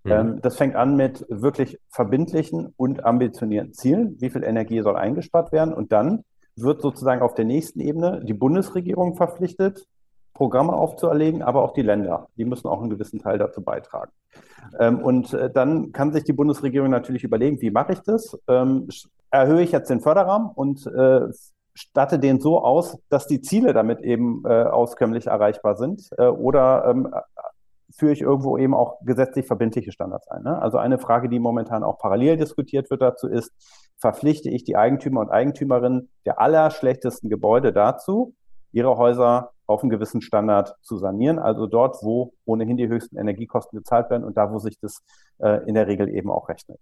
Mhm. 0.05 0.11
Ähm, 0.11 0.41
das 0.41 0.55
fängt 0.55 0.75
an 0.75 0.95
mit 0.95 1.25
wirklich 1.29 1.79
verbindlichen 1.89 2.73
und 2.77 3.03
ambitionierten 3.03 3.73
Zielen. 3.73 4.15
Wie 4.19 4.29
viel 4.29 4.43
Energie 4.43 4.81
soll 4.81 4.95
eingespart 4.95 5.51
werden? 5.51 5.73
Und 5.73 5.91
dann 5.91 6.23
wird 6.55 6.81
sozusagen 6.81 7.21
auf 7.21 7.33
der 7.33 7.45
nächsten 7.45 7.81
Ebene 7.81 8.21
die 8.23 8.33
Bundesregierung 8.33 9.15
verpflichtet, 9.15 9.85
Programme 10.33 10.73
aufzuerlegen, 10.73 11.41
aber 11.41 11.63
auch 11.63 11.73
die 11.73 11.81
Länder. 11.81 12.27
Die 12.37 12.45
müssen 12.45 12.67
auch 12.67 12.81
einen 12.81 12.89
gewissen 12.89 13.19
Teil 13.19 13.37
dazu 13.37 13.61
beitragen. 13.61 14.11
Ähm, 14.79 14.99
und 14.99 15.33
äh, 15.33 15.49
dann 15.49 15.91
kann 15.91 16.13
sich 16.13 16.23
die 16.23 16.33
Bundesregierung 16.33 16.89
natürlich 16.89 17.23
überlegen, 17.23 17.61
wie 17.61 17.71
mache 17.71 17.93
ich 17.93 17.99
das? 18.01 18.37
Ähm, 18.47 18.87
erhöhe 19.31 19.63
ich 19.63 19.71
jetzt 19.71 19.89
den 19.89 20.01
Förderrahmen 20.01 20.49
und 20.53 20.85
äh, 20.87 21.27
statte 21.73 22.19
den 22.19 22.39
so 22.39 22.61
aus, 22.63 22.97
dass 23.09 23.27
die 23.27 23.41
Ziele 23.41 23.73
damit 23.73 24.01
eben 24.01 24.43
äh, 24.45 24.63
auskömmlich 24.63 25.27
erreichbar 25.27 25.75
sind? 25.75 26.09
Oder 26.17 26.95
führe 27.97 28.11
ich 28.11 28.21
irgendwo 28.21 28.57
eben 28.57 28.73
auch 28.73 28.99
gesetzlich 29.01 29.47
verbindliche 29.47 29.91
Standards 29.91 30.27
ein. 30.27 30.43
Ne? 30.43 30.61
Also 30.61 30.77
eine 30.77 30.97
Frage, 30.97 31.29
die 31.29 31.39
momentan 31.39 31.83
auch 31.83 31.97
parallel 31.97 32.37
diskutiert 32.37 32.89
wird 32.89 33.01
dazu 33.01 33.27
ist, 33.27 33.51
verpflichte 33.97 34.49
ich 34.49 34.63
die 34.63 34.75
Eigentümer 34.75 35.21
und 35.21 35.29
Eigentümerinnen 35.29 36.09
der 36.25 36.39
allerschlechtesten 36.39 37.29
Gebäude 37.29 37.71
dazu, 37.71 38.35
ihre 38.71 38.97
Häuser 38.97 39.51
auf 39.67 39.81
einen 39.81 39.89
gewissen 39.89 40.21
Standard 40.21 40.75
zu 40.81 40.97
sanieren, 40.97 41.39
also 41.39 41.65
dort, 41.65 41.97
wo 42.03 42.33
ohnehin 42.45 42.77
die 42.77 42.87
höchsten 42.87 43.17
Energiekosten 43.17 43.77
gezahlt 43.77 44.09
werden 44.09 44.23
und 44.23 44.37
da, 44.37 44.51
wo 44.51 44.59
sich 44.59 44.77
das 44.79 45.01
äh, 45.39 45.65
in 45.67 45.73
der 45.73 45.87
Regel 45.87 46.09
eben 46.09 46.29
auch 46.29 46.49
rechnet. 46.49 46.79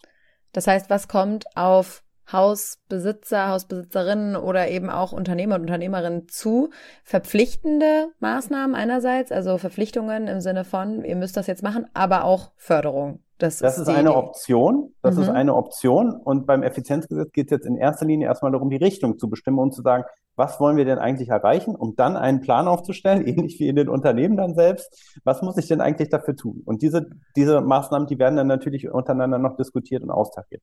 Das 0.52 0.68
heißt, 0.68 0.90
was 0.90 1.08
kommt 1.08 1.46
auf 1.56 2.04
Hausbesitzer, 2.32 3.50
Hausbesitzerinnen 3.50 4.36
oder 4.36 4.70
eben 4.70 4.90
auch 4.90 5.12
Unternehmer 5.12 5.56
und 5.56 5.62
Unternehmerinnen 5.62 6.28
zu. 6.28 6.70
Verpflichtende 7.04 8.10
Maßnahmen 8.20 8.76
einerseits, 8.76 9.32
also 9.32 9.58
Verpflichtungen 9.58 10.28
im 10.28 10.42
Sinne 10.42 10.64
von, 10.64 11.04
ihr 11.04 11.16
müsst 11.16 11.38
das 11.38 11.48
jetzt 11.48 11.64
machen, 11.64 11.86
aber 11.94 12.24
auch 12.24 12.52
Förderung. 12.56 13.20
Das, 13.40 13.60
das 13.60 13.76
ist, 13.78 13.84
ist 13.84 13.90
eine 13.90 14.10
Idee. 14.10 14.18
Option. 14.18 14.94
Das 15.02 15.16
mhm. 15.16 15.24
ist 15.24 15.30
eine 15.30 15.56
Option. 15.56 16.16
Und 16.16 16.46
beim 16.46 16.64
Effizienzgesetz 16.64 17.32
geht 17.34 17.48
es 17.48 17.52
jetzt 17.52 17.66
in 17.66 17.76
erster 17.76 18.06
Linie 18.06 18.28
erstmal 18.28 18.52
darum, 18.52 18.70
die 18.70 18.78
Richtung 18.78 19.18
zu 19.20 19.30
bestimmen 19.30 19.60
und 19.60 19.74
zu 19.74 19.82
sagen, 19.82 20.06
was 20.36 20.60
wollen 20.60 20.78
wir 20.78 20.86
denn 20.86 20.98
eigentlich 20.98 21.30
erreichen, 21.30 21.76
um 21.76 21.96
dann 21.96 22.16
einen 22.16 22.42
Plan 22.42 22.68
aufzustellen, 22.68 23.22
ähnlich 23.28 23.60
wie 23.60 23.68
in 23.68 23.76
den 23.76 23.90
Unternehmen 23.90 24.38
dann 24.38 24.56
selbst. 24.56 25.20
Was 25.24 25.42
muss 25.42 25.58
ich 25.58 25.68
denn 25.68 25.82
eigentlich 25.82 26.10
dafür 26.10 26.36
tun? 26.36 26.62
Und 26.66 26.82
diese, 26.82 27.08
diese 27.36 27.62
Maßnahmen, 27.62 28.08
die 28.08 28.18
werden 28.18 28.38
dann 28.38 28.48
natürlich 28.48 28.90
untereinander 28.90 29.40
noch 29.40 29.58
diskutiert 29.58 30.04
und 30.04 30.12
austariert. 30.12 30.62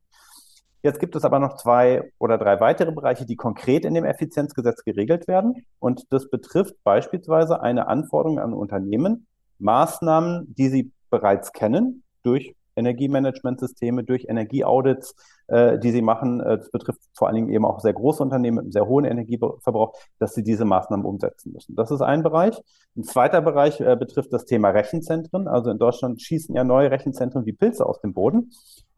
Jetzt 0.83 0.99
gibt 0.99 1.15
es 1.15 1.25
aber 1.25 1.39
noch 1.39 1.57
zwei 1.57 2.11
oder 2.19 2.39
drei 2.39 2.61
weitere 2.61 2.93
Bereiche, 2.93 3.27
die 3.27 3.37
konkret 3.37 3.85
in 3.85 3.95
dem 3.95 4.05
Effizienzgesetz 4.05 4.83
geregelt 4.85 5.29
werden. 5.29 5.67
Und 5.79 6.11
das 6.11 6.31
betrifft 6.31 6.75
beispielsweise 6.85 7.61
eine 7.61 7.89
Anforderung 7.89 8.39
an 8.39 8.55
Unternehmen, 8.55 9.27
Maßnahmen, 9.59 10.55
die 10.55 10.69
sie 10.69 10.93
bereits 11.11 11.53
kennen, 11.53 12.03
durch 12.23 12.55
Energiemanagementsysteme, 12.77 14.05
durch 14.05 14.27
Energieaudits, 14.29 15.15
äh, 15.49 15.79
die 15.79 15.91
sie 15.91 16.03
machen. 16.03 16.41
Äh, 16.41 16.59
das 16.59 16.71
betrifft 16.71 17.01
vor 17.15 17.29
allen 17.29 17.37
Dingen 17.37 17.49
eben 17.51 17.65
auch 17.65 17.81
sehr 17.81 17.93
große 17.93 18.23
Unternehmen 18.23 18.57
mit 18.57 18.65
einem 18.65 18.73
sehr 18.73 18.87
hohen 18.87 19.05
Energieverbrauch, 19.05 19.95
dass 20.19 20.35
sie 20.35 20.43
diese 20.43 20.65
Maßnahmen 20.65 21.05
umsetzen 21.05 21.53
müssen. 21.53 21.77
Das 21.77 21.91
ist 21.91 22.01
ein 22.01 22.23
Bereich. 22.23 22.61
Ein 22.97 23.05
zweiter 23.05 23.41
Bereich 23.41 23.81
äh, 23.81 23.97
betrifft 23.97 24.33
das 24.33 24.45
Thema 24.45 24.71
Rechenzentren. 24.71 25.49
Also 25.49 25.71
in 25.71 25.79
Deutschland 25.79 26.21
schießen 26.23 26.55
ja 26.55 26.65
neue 26.65 26.91
Rechenzentren 26.91 27.47
wie 27.47 27.53
Pilze 27.53 27.85
aus 27.87 28.01
dem 28.01 28.15
Boden. 28.15 28.51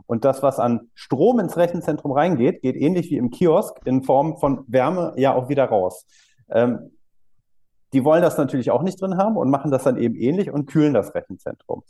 Und 0.07 0.25
das, 0.25 0.43
was 0.43 0.59
an 0.59 0.91
Strom 0.95 1.39
ins 1.39 1.57
Rechenzentrum 1.57 2.13
reingeht, 2.13 2.63
geht 2.63 2.77
ähnlich 2.77 3.11
wie 3.11 3.17
im 3.17 3.31
Kiosk 3.31 3.77
in 3.85 4.03
Form 4.03 4.39
von 4.39 4.65
Wärme 4.67 5.15
ja 5.17 5.35
auch 5.35 5.49
wieder 5.49 5.65
raus. 5.65 6.07
Ähm, 6.51 6.91
die 7.93 8.05
wollen 8.05 8.23
das 8.23 8.39
natürlich 8.39 8.71
auch 8.71 8.83
nicht 8.83 9.01
drin 9.01 9.17
haben 9.17 9.37
und 9.37 9.51
machen 9.51 9.71
das 9.71 9.85
dann 9.85 9.99
eben 9.99 10.15
ähnlich 10.17 10.51
und 10.51 10.67
kühlen 10.67 10.95
das 10.95 11.15
Rechenzentrum. 11.15 11.83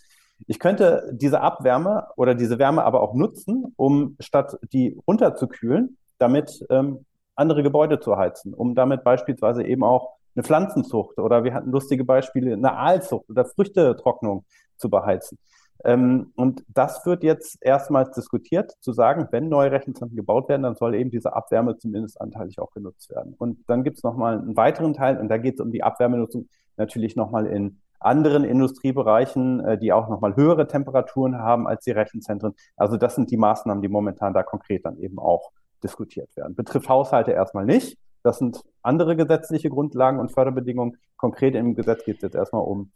Ich 0.46 0.58
könnte 0.58 1.08
diese 1.12 1.40
Abwärme 1.40 2.08
oder 2.16 2.34
diese 2.34 2.58
Wärme 2.58 2.84
aber 2.84 3.00
auch 3.00 3.14
nutzen, 3.14 3.72
um 3.76 4.16
statt 4.18 4.58
die 4.72 4.98
runterzukühlen, 5.06 5.96
damit 6.18 6.64
ähm, 6.70 7.04
andere 7.36 7.62
Gebäude 7.62 8.00
zu 8.00 8.16
heizen, 8.16 8.52
um 8.52 8.74
damit 8.74 9.04
beispielsweise 9.04 9.62
eben 9.62 9.84
auch 9.84 10.14
eine 10.34 10.42
Pflanzenzucht 10.42 11.18
oder 11.18 11.44
wir 11.44 11.54
hatten 11.54 11.70
lustige 11.70 12.04
Beispiele, 12.04 12.54
eine 12.54 12.76
Aalzucht 12.76 13.28
oder 13.30 13.44
Früchtetrocknung 13.44 14.44
zu 14.76 14.90
beheizen. 14.90 15.38
Ähm, 15.84 16.32
und 16.36 16.64
das 16.68 17.04
wird 17.06 17.24
jetzt 17.24 17.58
erstmals 17.60 18.12
diskutiert, 18.12 18.72
zu 18.80 18.92
sagen, 18.92 19.28
wenn 19.30 19.48
neue 19.48 19.72
Rechenzentren 19.72 20.16
gebaut 20.16 20.48
werden, 20.48 20.62
dann 20.62 20.76
soll 20.76 20.94
eben 20.94 21.10
diese 21.10 21.34
Abwärme 21.34 21.76
zumindest 21.76 22.20
anteilig 22.20 22.58
auch 22.60 22.70
genutzt 22.72 23.10
werden. 23.10 23.34
Und 23.38 23.58
dann 23.68 23.82
gibt 23.82 23.96
es 23.96 24.02
nochmal 24.02 24.38
einen 24.38 24.56
weiteren 24.56 24.94
Teil, 24.94 25.18
und 25.18 25.28
da 25.28 25.38
geht 25.38 25.54
es 25.54 25.60
um 25.60 25.72
die 25.72 25.82
Abwärmenutzung 25.82 26.48
natürlich 26.76 27.16
nochmal 27.16 27.46
in 27.46 27.80
anderen 27.98 28.44
Industriebereichen, 28.44 29.60
äh, 29.60 29.78
die 29.78 29.92
auch 29.92 30.08
nochmal 30.08 30.36
höhere 30.36 30.66
Temperaturen 30.66 31.38
haben 31.38 31.66
als 31.66 31.84
die 31.84 31.92
Rechenzentren. 31.92 32.54
Also 32.76 32.96
das 32.96 33.14
sind 33.14 33.30
die 33.30 33.36
Maßnahmen, 33.36 33.82
die 33.82 33.88
momentan 33.88 34.34
da 34.34 34.42
konkret 34.42 34.84
dann 34.84 34.98
eben 34.98 35.18
auch 35.18 35.50
diskutiert 35.82 36.34
werden. 36.36 36.54
Betrifft 36.54 36.88
Haushalte 36.88 37.32
erstmal 37.32 37.64
nicht. 37.64 37.98
Das 38.22 38.38
sind 38.38 38.62
andere 38.82 39.16
gesetzliche 39.16 39.68
Grundlagen 39.68 40.20
und 40.20 40.30
Förderbedingungen. 40.30 40.96
Konkret 41.16 41.54
im 41.54 41.74
Gesetz 41.74 42.04
geht 42.04 42.16
es 42.16 42.22
jetzt 42.22 42.34
erstmal 42.36 42.62
um 42.62 42.92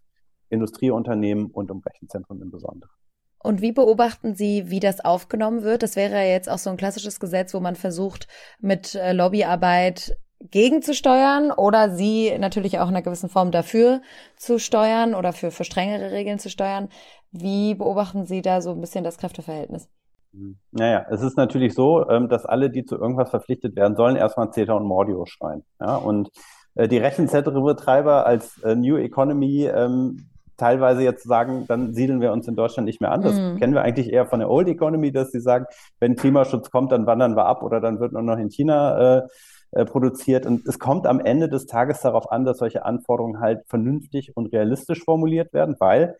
Industrieunternehmen 0.48 1.46
und 1.46 1.70
um 1.70 1.80
Rechenzentren 1.80 2.40
im 2.40 2.50
Besonderen. 2.50 2.92
Und 3.42 3.60
wie 3.60 3.72
beobachten 3.72 4.34
Sie, 4.34 4.70
wie 4.70 4.80
das 4.80 5.04
aufgenommen 5.04 5.62
wird? 5.62 5.82
Das 5.82 5.94
wäre 5.94 6.14
ja 6.14 6.32
jetzt 6.32 6.50
auch 6.50 6.58
so 6.58 6.70
ein 6.70 6.76
klassisches 6.76 7.20
Gesetz, 7.20 7.54
wo 7.54 7.60
man 7.60 7.76
versucht, 7.76 8.26
mit 8.58 8.94
äh, 8.94 9.12
Lobbyarbeit 9.12 10.16
gegenzusteuern 10.40 11.50
oder 11.50 11.90
sie 11.90 12.36
natürlich 12.38 12.78
auch 12.78 12.88
in 12.88 12.94
einer 12.94 13.02
gewissen 13.02 13.28
Form 13.30 13.50
dafür 13.50 14.02
zu 14.36 14.58
steuern 14.58 15.14
oder 15.14 15.32
für, 15.32 15.50
für 15.50 15.64
strengere 15.64 16.12
Regeln 16.12 16.38
zu 16.38 16.50
steuern. 16.50 16.88
Wie 17.32 17.74
beobachten 17.74 18.26
Sie 18.26 18.42
da 18.42 18.60
so 18.60 18.70
ein 18.70 18.80
bisschen 18.80 19.04
das 19.04 19.18
Kräfteverhältnis? 19.18 19.88
Naja, 20.70 21.06
es 21.10 21.22
ist 21.22 21.36
natürlich 21.36 21.74
so, 21.74 22.08
ähm, 22.08 22.28
dass 22.28 22.44
alle, 22.44 22.68
die 22.68 22.84
zu 22.84 22.96
irgendwas 22.96 23.30
verpflichtet 23.30 23.74
werden 23.76 23.96
sollen, 23.96 24.16
erstmal 24.16 24.50
CETA 24.50 24.74
und 24.74 24.84
Mordio 24.84 25.24
schreien. 25.24 25.64
Ja, 25.80 25.96
und 25.96 26.30
äh, 26.74 26.88
die 26.88 26.98
Rechenzentrumebetreiber 26.98 28.26
als 28.26 28.62
äh, 28.62 28.74
New 28.74 28.96
Economy 28.96 29.64
ähm, 29.66 30.28
teilweise 30.56 31.02
jetzt 31.02 31.24
sagen, 31.24 31.64
dann 31.68 31.92
siedeln 31.92 32.20
wir 32.20 32.32
uns 32.32 32.48
in 32.48 32.56
Deutschland 32.56 32.86
nicht 32.86 33.00
mehr 33.00 33.12
an. 33.12 33.22
Das 33.22 33.34
mm. 33.34 33.56
kennen 33.56 33.74
wir 33.74 33.82
eigentlich 33.82 34.12
eher 34.12 34.26
von 34.26 34.40
der 34.40 34.50
Old 34.50 34.68
Economy, 34.68 35.12
dass 35.12 35.30
sie 35.30 35.40
sagen, 35.40 35.66
wenn 36.00 36.16
Klimaschutz 36.16 36.70
kommt, 36.70 36.92
dann 36.92 37.06
wandern 37.06 37.36
wir 37.36 37.46
ab 37.46 37.62
oder 37.62 37.80
dann 37.80 38.00
wird 38.00 38.12
nur 38.12 38.22
noch 38.22 38.38
in 38.38 38.50
China 38.50 39.18
äh, 39.18 39.22
äh, 39.72 39.84
produziert. 39.84 40.46
Und 40.46 40.66
es 40.66 40.78
kommt 40.78 41.06
am 41.06 41.20
Ende 41.20 41.48
des 41.48 41.66
Tages 41.66 42.00
darauf 42.00 42.30
an, 42.30 42.44
dass 42.44 42.58
solche 42.58 42.84
Anforderungen 42.84 43.40
halt 43.40 43.64
vernünftig 43.66 44.36
und 44.36 44.52
realistisch 44.52 45.04
formuliert 45.04 45.52
werden, 45.52 45.76
weil 45.78 46.16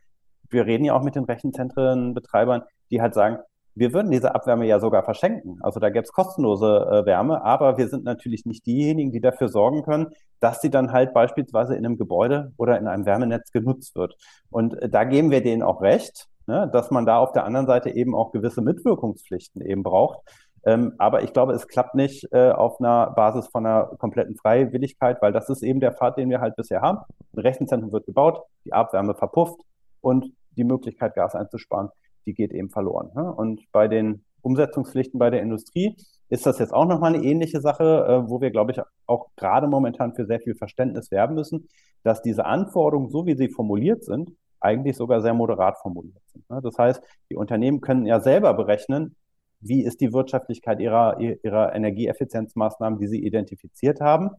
wir 0.50 0.66
reden 0.66 0.85
ja 0.85 0.95
auch 0.95 1.02
mit 1.02 1.14
den 1.14 1.25
Rechenzentrenbetreibern, 1.25 2.62
die 2.90 3.00
halt 3.00 3.14
sagen, 3.14 3.38
wir 3.76 3.92
würden 3.92 4.11
diese 4.11 4.35
Abwärme 4.35 4.66
ja 4.66 4.80
sogar 4.80 5.04
verschenken. 5.04 5.59
Also 5.61 5.80
da 5.80 5.90
gäbe 5.90 6.04
es 6.04 6.12
kostenlose 6.12 6.66
äh, 6.66 7.06
Wärme, 7.06 7.45
aber 7.45 7.76
wir 7.76 7.88
sind 7.88 8.04
natürlich 8.04 8.47
nicht 8.47 8.64
diejenigen, 8.64 9.12
die 9.12 9.21
dafür 9.21 9.49
sorgen 9.49 9.83
können, 9.83 10.09
dass 10.40 10.62
sie 10.62 10.71
dann 10.71 10.92
halt 10.92 11.12
beispielsweise 11.12 11.76
in 11.76 11.85
einem 11.85 11.99
Gebäude 11.99 12.52
oder 12.56 12.78
in 12.78 12.88
einem 12.88 13.04
Wärmenetz 13.04 13.52
genutzt 13.52 13.95
wird. 13.95 14.16
Und 14.50 14.80
äh, 14.80 14.88
da 14.88 15.04
geben 15.04 15.30
wir 15.30 15.42
denen 15.42 15.62
auch 15.62 15.83
recht, 15.83 16.26
ne, 16.47 16.68
dass 16.73 16.90
man 16.90 17.04
da 17.04 17.18
auf 17.18 17.33
der 17.33 17.45
anderen 17.45 17.66
Seite 17.66 17.90
eben 17.90 18.14
auch 18.14 18.33
gewisse 18.33 18.62
Mitwirkungspflichten 18.62 19.61
eben 19.61 19.83
braucht. 19.83 20.21
Ähm, 20.64 20.95
aber 20.99 21.23
ich 21.23 21.33
glaube, 21.33 21.52
es 21.52 21.68
klappt 21.68 21.95
nicht 21.95 22.33
äh, 22.33 22.50
auf 22.50 22.80
einer 22.80 23.11
Basis 23.11 23.47
von 23.47 23.66
einer 23.66 23.87
kompletten 23.99 24.37
Freiwilligkeit, 24.37 25.21
weil 25.21 25.33
das 25.33 25.49
ist 25.50 25.62
eben 25.62 25.80
der 25.80 25.92
Pfad, 25.92 26.16
den 26.16 26.30
wir 26.30 26.40
halt 26.40 26.56
bisher 26.56 26.80
haben. 26.80 26.99
Ein 27.35 27.40
Rechenzentrum 27.40 27.92
wird 27.92 28.06
gebaut, 28.06 28.42
die 28.64 28.73
Abwärme 28.73 29.14
verpufft 29.14 29.61
und 30.00 30.33
die 30.56 30.64
Möglichkeit, 30.64 31.14
Gas 31.14 31.35
einzusparen, 31.35 31.90
die 32.26 32.35
geht 32.35 32.52
eben 32.52 32.71
verloren. 32.71 33.11
Ne? 33.14 33.33
Und 33.33 33.61
bei 33.73 33.88
den 33.88 34.25
Umsetzungspflichten 34.42 35.18
bei 35.18 35.30
der 35.30 35.42
Industrie 35.42 35.97
ist 36.28 36.47
das 36.47 36.59
jetzt 36.59 36.75
auch 36.75 36.87
nochmal 36.87 37.14
eine 37.14 37.25
ähnliche 37.25 37.61
Sache, 37.61 37.85
äh, 37.85 38.30
wo 38.30 38.40
wir, 38.40 38.50
glaube 38.50 38.73
ich, 38.73 38.80
auch 39.06 39.28
gerade 39.37 39.68
momentan 39.68 40.14
für 40.14 40.26
sehr 40.26 40.40
viel 40.40 40.54
Verständnis 40.54 41.11
werben 41.11 41.35
müssen, 41.35 41.68
dass 42.02 42.23
diese 42.23 42.45
Anforderungen, 42.45 43.11
so 43.11 43.26
wie 43.26 43.37
sie 43.37 43.49
formuliert 43.49 44.04
sind, 44.04 44.33
eigentlich 44.61 44.97
sogar 44.97 45.21
sehr 45.21 45.35
moderat 45.35 45.78
formuliert 45.78 46.23
sind. 46.26 46.49
Ne? 46.50 46.61
Das 46.62 46.78
heißt, 46.78 47.02
die 47.30 47.37
Unternehmen 47.37 47.80
können 47.80 48.06
ja 48.06 48.21
selber 48.21 48.54
berechnen, 48.54 49.16
wie 49.61 49.83
ist 49.83 50.00
die 50.00 50.12
Wirtschaftlichkeit 50.12 50.80
ihrer, 50.80 51.18
ihrer 51.21 51.75
Energieeffizienzmaßnahmen, 51.75 52.99
die 52.99 53.06
sie 53.06 53.25
identifiziert 53.25 54.00
haben. 54.00 54.30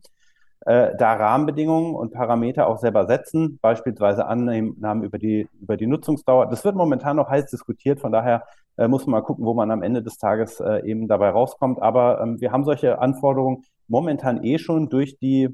Äh, 0.61 0.95
da 0.97 1.13
Rahmenbedingungen 1.13 1.95
und 1.95 2.11
Parameter 2.11 2.67
auch 2.67 2.77
selber 2.77 3.05
setzen, 3.05 3.59
beispielsweise 3.61 4.25
Annahmen 4.25 5.03
über 5.03 5.17
die, 5.17 5.47
über 5.61 5.77
die 5.77 5.87
Nutzungsdauer. 5.87 6.47
Das 6.47 6.65
wird 6.65 6.75
momentan 6.75 7.15
noch 7.15 7.29
heiß 7.29 7.45
diskutiert, 7.45 7.99
von 7.99 8.11
daher 8.11 8.43
äh, 8.77 8.87
muss 8.87 9.05
man 9.05 9.11
mal 9.11 9.21
gucken, 9.21 9.45
wo 9.45 9.53
man 9.53 9.71
am 9.71 9.83
Ende 9.83 10.01
des 10.01 10.17
Tages 10.17 10.59
äh, 10.59 10.83
eben 10.85 11.07
dabei 11.07 11.29
rauskommt. 11.29 11.81
Aber 11.81 12.21
ähm, 12.21 12.41
wir 12.41 12.51
haben 12.51 12.63
solche 12.63 12.99
Anforderungen 12.99 13.63
momentan 13.87 14.43
eh 14.43 14.57
schon 14.57 14.89
durch 14.89 15.17
die 15.19 15.49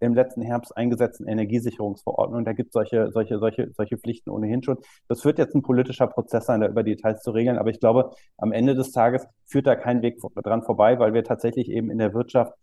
im 0.00 0.14
letzten 0.14 0.42
Herbst 0.42 0.76
eingesetzten 0.76 1.26
Energiesicherungsverordnung. 1.26 2.44
Da 2.44 2.52
gibt 2.52 2.68
es 2.68 2.72
solche, 2.72 3.10
solche, 3.10 3.38
solche, 3.38 3.72
solche 3.72 3.98
Pflichten 3.98 4.30
ohnehin 4.30 4.62
schon. 4.62 4.78
Das 5.08 5.24
wird 5.24 5.38
jetzt 5.38 5.54
ein 5.54 5.62
politischer 5.62 6.06
Prozess 6.06 6.46
sein, 6.46 6.60
da 6.60 6.68
über 6.68 6.84
Details 6.84 7.20
zu 7.22 7.32
regeln. 7.32 7.58
Aber 7.58 7.70
ich 7.70 7.80
glaube, 7.80 8.12
am 8.36 8.52
Ende 8.52 8.74
des 8.74 8.92
Tages 8.92 9.26
führt 9.46 9.66
da 9.66 9.74
kein 9.74 10.02
Weg 10.02 10.20
dran 10.44 10.62
vorbei, 10.62 10.98
weil 10.98 11.14
wir 11.14 11.24
tatsächlich 11.24 11.68
eben 11.68 11.90
in 11.90 11.98
der 11.98 12.14
Wirtschaft 12.14 12.54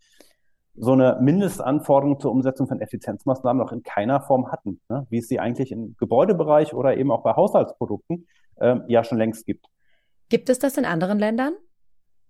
so 0.78 0.92
eine 0.92 1.18
Mindestanforderung 1.20 2.20
zur 2.20 2.30
Umsetzung 2.30 2.68
von 2.68 2.80
Effizienzmaßnahmen 2.80 3.62
noch 3.62 3.72
in 3.72 3.82
keiner 3.82 4.20
Form 4.20 4.50
hatten, 4.52 4.80
ne? 4.88 5.06
wie 5.10 5.18
es 5.18 5.28
sie 5.28 5.40
eigentlich 5.40 5.72
im 5.72 5.96
Gebäudebereich 5.98 6.74
oder 6.74 6.96
eben 6.96 7.10
auch 7.10 7.22
bei 7.22 7.34
Haushaltsprodukten 7.34 8.26
ähm, 8.60 8.84
ja 8.88 9.04
schon 9.04 9.18
längst 9.18 9.46
gibt. 9.46 9.66
Gibt 10.28 10.48
es 10.48 10.58
das 10.58 10.76
in 10.76 10.84
anderen 10.84 11.18
Ländern? 11.18 11.54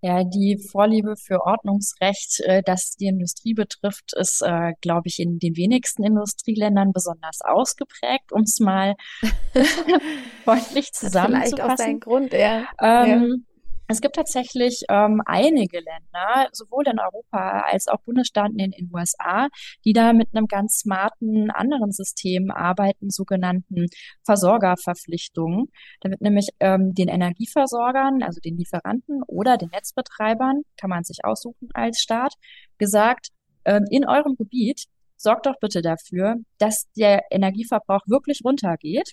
Ja, 0.02 0.24
die 0.24 0.58
Vorliebe 0.70 1.16
für 1.16 1.40
Ordnungsrecht, 1.40 2.40
äh, 2.40 2.62
das 2.64 2.96
die 2.96 3.06
Industrie 3.06 3.54
betrifft, 3.54 4.12
ist, 4.14 4.42
äh, 4.42 4.74
glaube 4.82 5.04
ich, 5.06 5.18
in 5.18 5.38
den 5.38 5.56
wenigsten 5.56 6.04
Industrieländern 6.04 6.92
besonders 6.92 7.40
ausgeprägt, 7.42 8.30
um 8.30 8.42
es 8.42 8.60
mal 8.60 8.94
freundlich 10.44 10.92
zusammenzufassen. 10.92 11.56
Vielleicht 11.56 11.72
auch 11.72 11.76
sein 11.76 12.00
Grund, 12.00 12.32
ja. 12.34 12.66
Ähm, 12.80 13.45
ja. 13.45 13.45
Es 13.88 14.00
gibt 14.00 14.16
tatsächlich 14.16 14.82
ähm, 14.88 15.22
einige 15.26 15.78
Länder, 15.78 16.48
sowohl 16.52 16.88
in 16.88 16.98
Europa 16.98 17.60
als 17.60 17.86
auch 17.86 18.00
Bundesstaaten 18.00 18.58
in 18.58 18.72
den 18.72 18.90
USA, 18.92 19.48
die 19.84 19.92
da 19.92 20.12
mit 20.12 20.28
einem 20.34 20.46
ganz 20.46 20.78
smarten 20.78 21.50
anderen 21.50 21.92
System 21.92 22.50
arbeiten, 22.50 23.10
sogenannten 23.10 23.86
Versorgerverpflichtungen. 24.24 25.66
Da 26.00 26.10
wird 26.10 26.20
nämlich 26.20 26.48
ähm, 26.58 26.94
den 26.94 27.08
Energieversorgern, 27.08 28.22
also 28.22 28.40
den 28.40 28.56
Lieferanten 28.56 29.22
oder 29.28 29.56
den 29.56 29.70
Netzbetreibern, 29.70 30.62
kann 30.76 30.90
man 30.90 31.04
sich 31.04 31.24
aussuchen 31.24 31.68
als 31.72 32.00
Staat, 32.00 32.34
gesagt, 32.78 33.28
ähm, 33.64 33.84
in 33.90 34.06
eurem 34.06 34.34
Gebiet 34.36 34.86
sorgt 35.16 35.46
doch 35.46 35.58
bitte 35.60 35.80
dafür, 35.80 36.36
dass 36.58 36.86
der 36.96 37.22
Energieverbrauch 37.30 38.02
wirklich 38.06 38.40
runtergeht. 38.44 39.12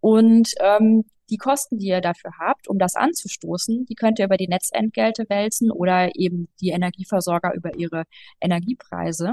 Und 0.00 0.50
ähm, 0.60 1.04
die 1.30 1.36
Kosten, 1.36 1.78
die 1.78 1.88
ihr 1.88 2.00
dafür 2.00 2.32
habt, 2.38 2.68
um 2.68 2.78
das 2.78 2.94
anzustoßen, 2.94 3.86
die 3.86 3.94
könnt 3.94 4.18
ihr 4.18 4.26
über 4.26 4.36
die 4.36 4.48
Netzentgelte 4.48 5.24
wälzen 5.28 5.70
oder 5.70 6.14
eben 6.14 6.48
die 6.60 6.70
Energieversorger 6.70 7.54
über 7.54 7.76
ihre 7.76 8.04
Energiepreise. 8.40 9.32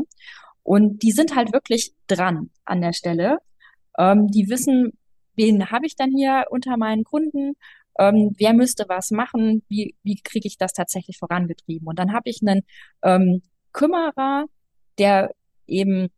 Und 0.64 1.04
die 1.04 1.12
sind 1.12 1.36
halt 1.36 1.54
wirklich 1.54 1.94
dran 2.08 2.50
an 2.66 2.82
der 2.82 2.94
Stelle. 2.94 3.38
Ähm, 3.98 4.28
die 4.28 4.50
wissen, 4.50 4.94
wen 5.36 5.70
habe 5.70 5.86
ich 5.86 5.96
dann 5.96 6.12
hier 6.12 6.46
unter 6.50 6.78
meinen 6.78 7.04
Kunden? 7.04 7.54
Ähm, 8.00 8.36
wer 8.38 8.54
müsste 8.54 8.86
was 8.88 9.12
machen? 9.12 9.64
Wie, 9.70 9.96
wie 10.04 10.20
kriege 10.22 10.48
ich 10.48 10.58
das 10.58 10.74
tatsächlich 10.74 11.18
vorangetrieben? 11.18 11.88
Und 11.88 12.00
dann 12.00 12.14
habe 12.14 12.30
ich 12.30 12.42
einen 12.42 12.64
ähm, 13.04 13.42
Kümmerer, 13.72 14.46
der 14.98 15.32
eben 15.68 16.10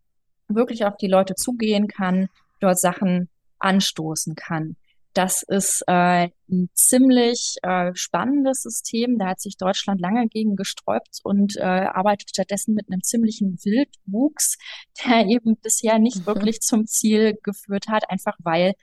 wirklich 0.47 0.85
auf 0.85 0.97
die 0.97 1.07
Leute 1.07 1.35
zugehen 1.35 1.87
kann, 1.87 2.29
dort 2.59 2.79
Sachen 2.79 3.29
anstoßen 3.59 4.35
kann. 4.35 4.75
Das 5.13 5.43
ist 5.43 5.83
äh, 5.87 6.29
ein 6.49 6.69
ziemlich 6.73 7.55
äh, 7.63 7.91
spannendes 7.95 8.61
System. 8.61 9.17
Da 9.17 9.29
hat 9.29 9.41
sich 9.41 9.57
Deutschland 9.57 9.99
lange 9.99 10.27
gegen 10.27 10.55
gesträubt 10.55 11.19
und 11.23 11.57
äh, 11.57 11.61
arbeitet 11.61 12.29
stattdessen 12.29 12.75
mit 12.75 12.91
einem 12.91 13.01
ziemlichen 13.01 13.57
Wildwuchs, 13.63 14.57
der 15.05 15.25
eben 15.25 15.57
bisher 15.57 15.99
nicht 15.99 16.19
mhm. 16.19 16.25
wirklich 16.27 16.59
zum 16.61 16.85
Ziel 16.85 17.37
geführt 17.41 17.87
hat, 17.87 18.09
einfach 18.09 18.35
weil 18.39 18.73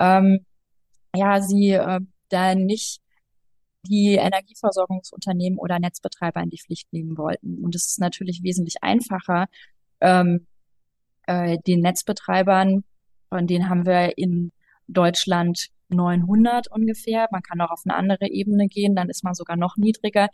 ähm, 0.00 0.44
ja 1.14 1.40
sie 1.40 1.70
äh, 1.70 2.00
da 2.28 2.54
nicht 2.54 3.00
die 3.88 4.14
Energieversorgungsunternehmen 4.14 5.58
oder 5.58 5.78
Netzbetreiber 5.78 6.42
in 6.42 6.50
die 6.50 6.58
Pflicht 6.58 6.92
nehmen 6.92 7.16
wollten. 7.16 7.62
Und 7.64 7.74
es 7.74 7.86
ist 7.86 8.00
natürlich 8.00 8.42
wesentlich 8.42 8.82
einfacher, 8.82 9.46
ähm, 10.00 10.46
äh, 11.26 11.58
den 11.66 11.80
Netzbetreibern, 11.80 12.84
von 13.28 13.46
denen 13.46 13.68
haben 13.68 13.86
wir 13.86 14.18
in 14.18 14.52
Deutschland 14.88 15.68
900 15.88 16.70
ungefähr. 16.70 17.28
Man 17.30 17.42
kann 17.42 17.60
auch 17.60 17.70
auf 17.70 17.82
eine 17.84 17.96
andere 17.96 18.28
Ebene 18.28 18.66
gehen, 18.66 18.94
dann 18.94 19.08
ist 19.08 19.24
man 19.24 19.34
sogar 19.34 19.56
noch 19.56 19.76
niedriger. 19.76 20.28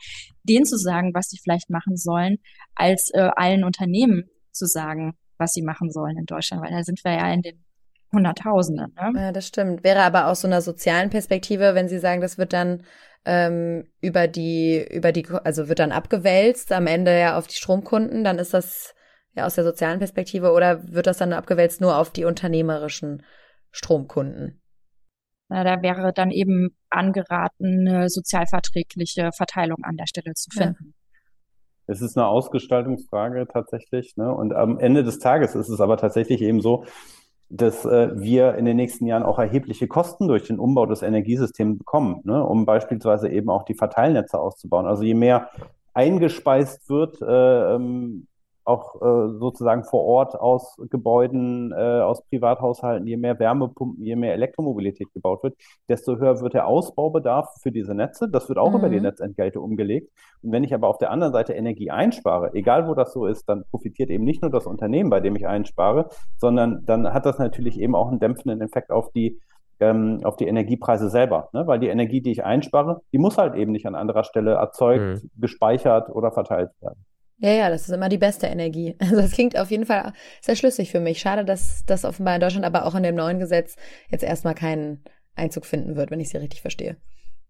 Denen 0.44 0.64
zu 0.64 0.76
sagen, 0.76 1.12
was 1.14 1.28
sie 1.28 1.38
vielleicht 1.42 1.70
machen 1.70 1.96
sollen, 1.96 2.38
als 2.74 3.10
äh, 3.12 3.30
allen 3.36 3.64
Unternehmen 3.64 4.30
zu 4.50 4.66
sagen, 4.66 5.14
was 5.38 5.52
sie 5.52 5.62
machen 5.62 5.90
sollen 5.90 6.16
in 6.16 6.26
Deutschland, 6.26 6.62
weil 6.62 6.70
da 6.70 6.82
sind 6.82 7.04
wir 7.04 7.12
ja 7.12 7.32
in 7.32 7.42
den 7.42 7.64
Hunderttausenden. 8.12 8.94
Ne? 8.94 9.12
Ja, 9.20 9.32
das 9.32 9.46
stimmt. 9.46 9.84
Wäre 9.84 10.02
aber 10.02 10.26
aus 10.26 10.42
so 10.42 10.46
einer 10.46 10.60
sozialen 10.60 11.10
Perspektive, 11.10 11.74
wenn 11.74 11.88
Sie 11.88 11.98
sagen, 11.98 12.20
das 12.20 12.36
wird 12.36 12.52
dann 12.52 12.84
ähm, 13.24 13.88
über 14.00 14.28
die, 14.28 14.86
über 14.90 15.12
die, 15.12 15.26
also 15.44 15.68
wird 15.68 15.78
dann 15.78 15.92
abgewälzt, 15.92 16.72
am 16.72 16.86
Ende 16.86 17.18
ja 17.18 17.38
auf 17.38 17.46
die 17.46 17.54
Stromkunden, 17.54 18.24
dann 18.24 18.38
ist 18.38 18.52
das 18.52 18.94
ja 19.34 19.46
aus 19.46 19.54
der 19.54 19.64
sozialen 19.64 19.98
Perspektive 19.98 20.52
oder 20.52 20.92
wird 20.92 21.06
das 21.06 21.18
dann 21.18 21.32
abgewälzt 21.32 21.80
nur 21.80 21.96
auf 21.96 22.10
die 22.10 22.24
unternehmerischen 22.24 23.22
Stromkunden? 23.72 24.62
Na, 25.48 25.64
da 25.64 25.82
wäre 25.82 26.12
dann 26.12 26.30
eben 26.30 26.76
angeraten, 26.88 27.88
eine 27.88 28.08
sozialverträgliche 28.08 29.30
Verteilung 29.36 29.78
an 29.82 29.96
der 29.96 30.06
Stelle 30.06 30.32
zu 30.34 30.50
finden. 30.50 30.94
Es 31.86 32.00
ist 32.00 32.16
eine 32.16 32.26
Ausgestaltungsfrage 32.26 33.46
tatsächlich. 33.52 34.16
Ne? 34.16 34.32
Und 34.32 34.54
am 34.54 34.78
Ende 34.78 35.02
des 35.04 35.18
Tages 35.18 35.54
ist 35.54 35.68
es 35.68 35.80
aber 35.80 35.96
tatsächlich 35.96 36.40
eben 36.40 36.60
so, 36.60 36.84
dass 37.48 37.84
äh, 37.84 38.18
wir 38.18 38.54
in 38.54 38.64
den 38.64 38.76
nächsten 38.76 39.06
Jahren 39.06 39.24
auch 39.24 39.38
erhebliche 39.38 39.88
Kosten 39.88 40.26
durch 40.26 40.44
den 40.44 40.58
Umbau 40.58 40.86
des 40.86 41.02
Energiesystems 41.02 41.78
bekommen, 41.78 42.22
ne? 42.24 42.42
um 42.42 42.64
beispielsweise 42.64 43.28
eben 43.28 43.50
auch 43.50 43.64
die 43.64 43.74
Verteilnetze 43.74 44.38
auszubauen. 44.38 44.86
Also 44.86 45.02
je 45.02 45.14
mehr 45.14 45.50
eingespeist 45.92 46.88
wird, 46.88 47.20
äh, 47.20 47.74
ähm, 47.74 48.26
auch 48.64 48.96
äh, 48.96 49.38
sozusagen 49.38 49.84
vor 49.84 50.04
Ort 50.04 50.34
aus 50.34 50.76
Gebäuden, 50.90 51.72
äh, 51.72 52.00
aus 52.00 52.22
Privathaushalten, 52.28 53.06
je 53.06 53.16
mehr 53.16 53.38
Wärmepumpen, 53.38 54.04
je 54.04 54.16
mehr 54.16 54.34
Elektromobilität 54.34 55.12
gebaut 55.12 55.42
wird, 55.42 55.56
desto 55.88 56.16
höher 56.16 56.40
wird 56.40 56.54
der 56.54 56.66
Ausbaubedarf 56.66 57.54
für 57.60 57.72
diese 57.72 57.94
Netze. 57.94 58.28
Das 58.30 58.48
wird 58.48 58.58
auch 58.58 58.70
mhm. 58.70 58.78
über 58.78 58.88
die 58.88 58.96
mhm. 58.96 59.04
Netzentgelte 59.04 59.60
umgelegt. 59.60 60.10
Und 60.42 60.52
wenn 60.52 60.64
ich 60.64 60.74
aber 60.74 60.88
auf 60.88 60.98
der 60.98 61.10
anderen 61.10 61.32
Seite 61.32 61.54
Energie 61.54 61.90
einspare, 61.90 62.50
egal 62.54 62.88
wo 62.88 62.94
das 62.94 63.12
so 63.12 63.26
ist, 63.26 63.48
dann 63.48 63.64
profitiert 63.70 64.10
eben 64.10 64.24
nicht 64.24 64.42
nur 64.42 64.50
das 64.50 64.66
Unternehmen, 64.66 65.10
bei 65.10 65.20
dem 65.20 65.36
ich 65.36 65.46
einspare, 65.46 66.08
sondern 66.36 66.84
dann 66.84 67.12
hat 67.12 67.26
das 67.26 67.38
natürlich 67.38 67.80
eben 67.80 67.94
auch 67.94 68.08
einen 68.08 68.20
dämpfenden 68.20 68.60
Effekt 68.60 68.90
auf 68.90 69.10
die 69.12 69.40
ähm, 69.80 70.20
auf 70.22 70.36
die 70.36 70.46
Energiepreise 70.46 71.10
selber, 71.10 71.48
ne? 71.52 71.66
weil 71.66 71.80
die 71.80 71.88
Energie, 71.88 72.20
die 72.20 72.30
ich 72.30 72.44
einspare, 72.44 73.02
die 73.12 73.18
muss 73.18 73.36
halt 73.36 73.56
eben 73.56 73.72
nicht 73.72 73.86
an 73.86 73.96
anderer 73.96 74.22
Stelle 74.22 74.52
erzeugt, 74.52 75.24
mhm. 75.24 75.30
gespeichert 75.40 76.08
oder 76.08 76.30
verteilt 76.30 76.70
werden. 76.80 77.04
Ja, 77.42 77.50
ja, 77.50 77.70
das 77.70 77.88
ist 77.88 77.90
immer 77.94 78.08
die 78.08 78.18
beste 78.18 78.46
Energie. 78.46 78.94
Also 79.00 79.16
das 79.16 79.32
klingt 79.32 79.58
auf 79.58 79.70
jeden 79.70 79.84
Fall 79.84 80.12
sehr 80.40 80.54
schlüssig 80.54 80.92
für 80.92 81.00
mich. 81.00 81.18
Schade, 81.18 81.44
dass 81.44 81.84
das 81.86 82.04
offenbar 82.04 82.36
in 82.36 82.40
Deutschland, 82.40 82.64
aber 82.64 82.86
auch 82.86 82.94
in 82.94 83.02
dem 83.02 83.16
neuen 83.16 83.40
Gesetz 83.40 83.74
jetzt 84.10 84.22
erstmal 84.22 84.54
keinen 84.54 85.02
Einzug 85.34 85.66
finden 85.66 85.96
wird, 85.96 86.12
wenn 86.12 86.20
ich 86.20 86.28
sie 86.28 86.36
richtig 86.36 86.60
verstehe. 86.60 86.96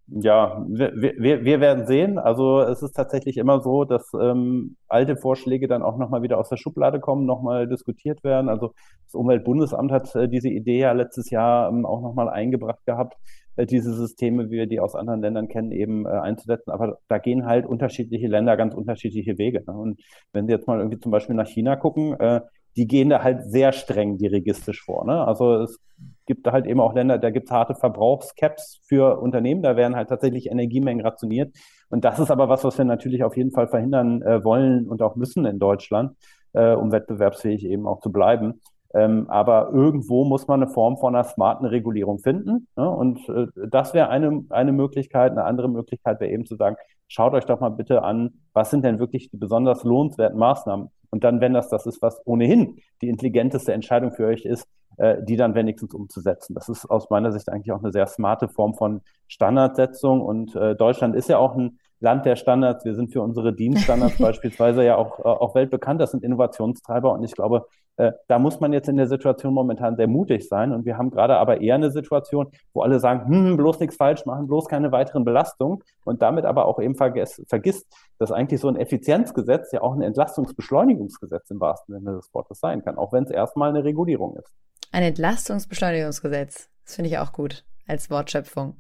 Ja, 0.07 0.65
wir, 0.69 0.93
wir, 0.95 1.45
wir 1.45 1.61
werden 1.61 1.87
sehen. 1.87 2.19
Also 2.19 2.61
es 2.61 2.83
ist 2.83 2.95
tatsächlich 2.95 3.37
immer 3.37 3.61
so, 3.61 3.85
dass 3.85 4.11
ähm, 4.15 4.77
alte 4.89 5.17
Vorschläge 5.17 5.69
dann 5.69 5.83
auch 5.83 5.99
nochmal 5.99 6.23
wieder 6.23 6.39
aus 6.39 6.49
der 6.49 6.57
Schublade 6.57 6.99
kommen, 6.99 7.27
nochmal 7.27 7.69
diskutiert 7.69 8.25
werden. 8.25 8.49
Also 8.49 8.73
das 9.05 9.15
Umweltbundesamt 9.15 9.93
hat 9.93 10.15
äh, 10.15 10.29
diese 10.29 10.49
Idee 10.49 10.81
ja 10.81 10.93
letztes 10.93 11.31
Jahr 11.31 11.69
ähm, 11.69 11.85
auch 11.85 12.01
nochmal 12.01 12.31
eingebracht 12.31 12.85
gehabt. 12.87 13.17
Äh, 13.57 13.67
diese 13.67 13.93
Systeme, 13.95 14.51
wie 14.51 14.57
wir 14.57 14.67
die 14.67 14.81
aus 14.81 14.95
anderen 14.95 15.21
Ländern 15.21 15.49
kennen, 15.49 15.73
eben 15.73 16.07
äh, 16.07 16.11
einzusetzen. 16.11 16.71
Aber 16.71 16.99
da 17.09 17.19
gehen 17.19 17.47
halt 17.47 17.67
unterschiedliche 17.67 18.27
Länder 18.27 18.57
ganz 18.57 18.75
unterschiedliche 18.75 19.39
Wege. 19.39 19.63
Ne? 19.67 19.73
Und 19.73 20.01
wenn 20.33 20.47
Sie 20.47 20.53
jetzt 20.53 20.67
mal 20.67 20.79
irgendwie 20.79 21.01
zum 21.01 21.13
Beispiel 21.13 21.37
nach 21.37 21.49
China 21.49 21.77
gucken, 21.77 22.19
äh, 22.19 22.41
die 22.77 22.87
gehen 22.87 23.11
da 23.11 23.23
halt 23.23 23.45
sehr 23.51 23.73
streng 23.73 24.17
dirigistisch 24.17 24.83
vor. 24.83 25.05
Ne? 25.07 25.27
Also 25.27 25.57
es 25.57 25.79
gibt 26.27 26.47
halt 26.51 26.67
eben 26.67 26.81
auch 26.81 26.95
Länder, 26.95 27.19
da 27.19 27.31
gibt 27.31 27.49
es 27.49 27.53
harte 27.53 27.75
Verbrauchscaps 27.75 28.81
für 28.87 29.21
Unternehmen, 29.21 29.63
da 29.63 29.77
werden 29.77 29.95
halt 29.95 30.09
tatsächlich 30.09 30.51
Energiemengen 30.51 31.05
rationiert. 31.05 31.55
Und 31.91 32.05
das 32.05 32.19
ist 32.19 32.31
aber 32.31 32.49
was, 32.49 32.65
was 32.65 32.79
wir 32.79 32.87
natürlich 32.87 33.25
auf 33.25 33.37
jeden 33.37 33.51
Fall 33.51 33.69
verhindern 33.69 34.23
äh, 34.23 34.43
wollen 34.43 34.89
und 34.89 35.03
auch 35.03 35.17
müssen 35.17 35.45
in 35.45 35.59
Deutschland, 35.59 36.17
äh, 36.55 36.73
um 36.73 36.93
wettbewerbsfähig 36.93 37.67
eben 37.67 37.87
auch 37.87 38.01
zu 38.01 38.11
bleiben. 38.11 38.63
Ähm, 38.95 39.27
aber 39.29 39.71
irgendwo 39.73 40.25
muss 40.25 40.47
man 40.47 40.63
eine 40.63 40.71
Form 40.71 40.99
von 40.99 41.15
einer 41.15 41.25
smarten 41.25 41.67
Regulierung 41.67 42.19
finden. 42.19 42.69
Ne? 42.77 42.89
Und 42.89 43.27
äh, 43.29 43.47
das 43.69 43.95
wäre 43.95 44.09
eine, 44.09 44.45
eine 44.51 44.73
Möglichkeit. 44.73 45.33
Eine 45.33 45.45
andere 45.45 45.69
Möglichkeit 45.69 46.21
wäre 46.21 46.31
eben 46.31 46.45
zu 46.45 46.57
sagen, 46.57 46.77
schaut 47.09 47.33
euch 47.33 47.47
doch 47.47 47.61
mal 47.61 47.71
bitte 47.71 48.03
an, 48.03 48.35
was 48.53 48.71
sind 48.71 48.85
denn 48.85 48.99
wirklich 48.99 49.31
die 49.31 49.37
besonders 49.37 49.85
lohnenswerten 49.85 50.39
Maßnahmen? 50.39 50.89
Und 51.11 51.25
dann, 51.25 51.41
wenn 51.41 51.53
das 51.53 51.69
das 51.69 51.87
ist, 51.87 52.01
was 52.03 52.21
ohnehin 52.27 52.79
die 53.03 53.09
intelligenteste 53.09 53.73
Entscheidung 53.73 54.13
für 54.13 54.27
euch 54.27 54.45
ist, 54.45 54.67
äh, 54.97 55.23
die 55.23 55.37
dann 55.37 55.55
wenigstens 55.55 55.95
umzusetzen. 55.95 56.55
Das 56.55 56.69
ist 56.69 56.87
aus 56.87 57.09
meiner 57.11 57.33
Sicht 57.33 57.49
eigentlich 57.49 57.73
auch 57.73 57.83
eine 57.83 57.93
sehr 57.93 58.07
smarte 58.07 58.49
Form 58.49 58.75
von 58.75 59.01
Standardsetzung. 59.29 60.21
Und 60.21 60.55
äh, 60.55 60.75
Deutschland 60.75 61.17
ist 61.17 61.29
ja 61.29 61.39
auch 61.39 61.55
ein 61.57 61.79
Land 62.01 62.27
der 62.27 62.37
Standards. 62.37 62.85
Wir 62.85 62.95
sind 62.95 63.13
für 63.13 63.23
unsere 63.23 63.55
Dienststandards 63.55 64.19
beispielsweise 64.19 64.85
ja 64.85 64.97
auch, 64.97 65.19
äh, 65.19 65.23
auch 65.23 65.55
weltbekannt. 65.55 66.01
Das 66.01 66.11
sind 66.11 66.25
Innovationstreiber. 66.25 67.13
Und 67.13 67.25
ich 67.25 67.33
glaube, 67.33 67.67
äh, 67.97 68.13
da 68.29 68.39
muss 68.39 68.61
man 68.61 68.73
jetzt 68.73 68.89
in 68.89 68.97
der 68.97 69.07
Situation 69.07 69.53
momentan 69.53 69.97
sehr 69.97 70.09
mutig 70.09 70.49
sein. 70.49 70.73
Und 70.73 70.85
wir 70.85 70.97
haben 70.97 71.11
gerade 71.11 71.37
aber 71.37 71.61
eher 71.61 71.75
eine 71.75 71.91
Situation, 71.91 72.51
wo 72.73 72.83
alle 72.83 73.01
sagen, 73.01 73.29
hm, 73.29 73.57
bloß 73.57 73.81
nichts 73.81 73.97
falsch 73.97 74.25
machen, 74.25 74.47
bloß 74.47 74.69
keine 74.69 74.93
weiteren 74.93 75.25
Belastungen. 75.25 75.81
Und 76.05 76.23
damit 76.23 76.45
aber 76.45 76.67
auch 76.67 76.81
eben 76.81 76.95
vergiss, 76.95 77.43
vergisst, 77.49 77.87
dass 78.19 78.33
eigentlich 78.33 78.61
so 78.61 78.69
ein 78.69 78.77
Effizienzgesetz 78.77 79.73
ja 79.73 79.83
auch 79.83 79.95
ein 79.95 80.03
Entlastungsbeschleunigungsgesetz 80.03 81.51
im 81.51 81.61
wahrsten 81.61 81.99
Sinne 81.99 82.17
des 82.17 82.33
Wortes 82.35 82.61
sein 82.61 82.83
kann, 82.85 82.97
auch 82.97 83.13
wenn 83.13 83.25
es 83.25 83.31
erstmal 83.31 83.71
eine 83.71 83.85
Regulierung 83.85 84.37
ist. 84.37 84.53
Ein 84.91 85.03
Entlastungsbeschleunigungsgesetz. 85.05 86.69
Das 86.85 86.97
finde 86.97 87.11
ich 87.11 87.19
auch 87.19 87.33
gut 87.33 87.65
als 87.87 88.11
Wortschöpfung. 88.11 88.77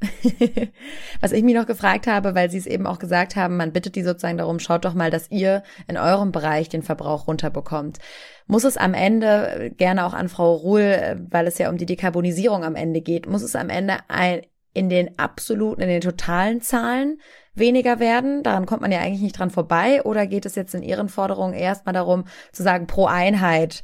Was 1.20 1.32
ich 1.32 1.42
mich 1.42 1.54
noch 1.54 1.66
gefragt 1.66 2.06
habe, 2.06 2.34
weil 2.34 2.50
Sie 2.50 2.58
es 2.58 2.66
eben 2.66 2.86
auch 2.86 2.98
gesagt 2.98 3.36
haben, 3.36 3.56
man 3.56 3.72
bittet 3.72 3.96
die 3.96 4.02
sozusagen 4.02 4.38
darum, 4.38 4.58
schaut 4.58 4.84
doch 4.84 4.94
mal, 4.94 5.10
dass 5.10 5.30
ihr 5.30 5.62
in 5.88 5.96
eurem 5.96 6.32
Bereich 6.32 6.68
den 6.68 6.82
Verbrauch 6.82 7.26
runterbekommt. 7.26 7.98
Muss 8.46 8.64
es 8.64 8.76
am 8.76 8.94
Ende, 8.94 9.72
gerne 9.76 10.06
auch 10.06 10.14
an 10.14 10.28
Frau 10.28 10.54
Ruhl, 10.54 11.26
weil 11.30 11.46
es 11.46 11.58
ja 11.58 11.68
um 11.68 11.76
die 11.76 11.86
Dekarbonisierung 11.86 12.64
am 12.64 12.74
Ende 12.74 13.00
geht, 13.00 13.26
muss 13.26 13.42
es 13.42 13.56
am 13.56 13.70
Ende 13.70 13.96
ein, 14.08 14.42
in 14.74 14.88
den 14.88 15.18
absoluten, 15.18 15.82
in 15.82 15.88
den 15.88 16.00
totalen 16.00 16.60
Zahlen 16.60 17.20
weniger 17.54 18.00
werden? 18.00 18.42
Daran 18.42 18.66
kommt 18.66 18.80
man 18.80 18.92
ja 18.92 19.00
eigentlich 19.00 19.20
nicht 19.20 19.38
dran 19.38 19.50
vorbei. 19.50 20.02
Oder 20.02 20.26
geht 20.26 20.46
es 20.46 20.54
jetzt 20.54 20.74
in 20.74 20.82
Ihren 20.82 21.08
Forderungen 21.08 21.54
erstmal 21.54 21.92
darum, 21.92 22.24
zu 22.52 22.62
sagen, 22.62 22.86
pro 22.86 23.06
Einheit 23.06 23.82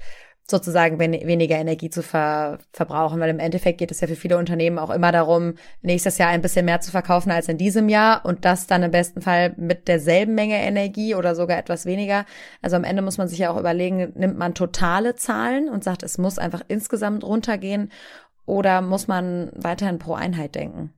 sozusagen 0.50 0.98
weniger 0.98 1.56
Energie 1.56 1.90
zu 1.90 2.02
ver 2.02 2.58
verbrauchen, 2.72 3.20
weil 3.20 3.28
im 3.28 3.38
Endeffekt 3.38 3.78
geht 3.78 3.90
es 3.90 4.00
ja 4.00 4.08
für 4.08 4.16
viele 4.16 4.38
Unternehmen 4.38 4.78
auch 4.78 4.90
immer 4.90 5.12
darum, 5.12 5.54
nächstes 5.82 6.16
Jahr 6.16 6.30
ein 6.30 6.40
bisschen 6.40 6.64
mehr 6.64 6.80
zu 6.80 6.90
verkaufen 6.90 7.30
als 7.30 7.48
in 7.48 7.58
diesem 7.58 7.88
Jahr 7.88 8.24
und 8.24 8.44
das 8.44 8.66
dann 8.66 8.82
im 8.82 8.90
besten 8.90 9.20
Fall 9.20 9.54
mit 9.58 9.88
derselben 9.88 10.34
Menge 10.34 10.56
Energie 10.56 11.14
oder 11.14 11.34
sogar 11.34 11.58
etwas 11.58 11.84
weniger. 11.84 12.24
Also 12.62 12.76
am 12.76 12.84
Ende 12.84 13.02
muss 13.02 13.18
man 13.18 13.28
sich 13.28 13.38
ja 13.38 13.50
auch 13.50 13.58
überlegen, 13.58 14.12
nimmt 14.14 14.38
man 14.38 14.54
totale 14.54 15.14
Zahlen 15.16 15.68
und 15.68 15.84
sagt, 15.84 16.02
es 16.02 16.16
muss 16.16 16.38
einfach 16.38 16.62
insgesamt 16.68 17.24
runtergehen 17.24 17.92
oder 18.46 18.80
muss 18.80 19.06
man 19.06 19.50
weiterhin 19.54 19.98
pro 19.98 20.14
Einheit 20.14 20.54
denken? 20.54 20.94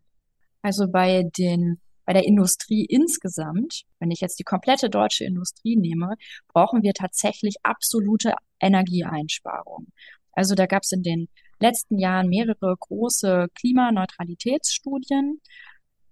Also 0.63 0.87
bei 0.89 1.25
den 1.37 1.81
bei 2.05 2.13
der 2.13 2.25
Industrie 2.25 2.85
insgesamt, 2.85 3.83
wenn 3.99 4.11
ich 4.11 4.21
jetzt 4.21 4.39
die 4.39 4.45
komplette 4.45 4.91
deutsche 4.91 5.25
Industrie 5.25 5.77
nehme, 5.77 6.15
brauchen 6.49 6.83
wir 6.83 6.95
tatsächlich 6.95 7.57
absolute 7.63 8.35
Energieeinsparung. 8.61 9.89
Also 10.33 10.55
da 10.55 10.67
gab 10.67 10.83
es 10.83 10.93
in 10.93 11.03
den 11.03 11.29
letzten 11.59 11.99
Jahren 11.99 12.29
mehrere 12.29 12.77
große 12.77 13.49
Klimaneutralitätsstudien. 13.55 15.41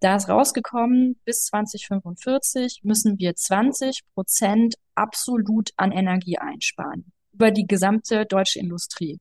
Da 0.00 0.16
ist 0.16 0.28
rausgekommen, 0.28 1.18
bis 1.24 1.46
2045 1.46 2.80
müssen 2.84 3.18
wir 3.18 3.34
20 3.34 4.02
Prozent 4.14 4.76
absolut 4.94 5.70
an 5.76 5.92
Energie 5.92 6.38
einsparen 6.38 7.12
über 7.32 7.50
die 7.50 7.66
gesamte 7.66 8.26
deutsche 8.26 8.58
Industrie. 8.58 9.20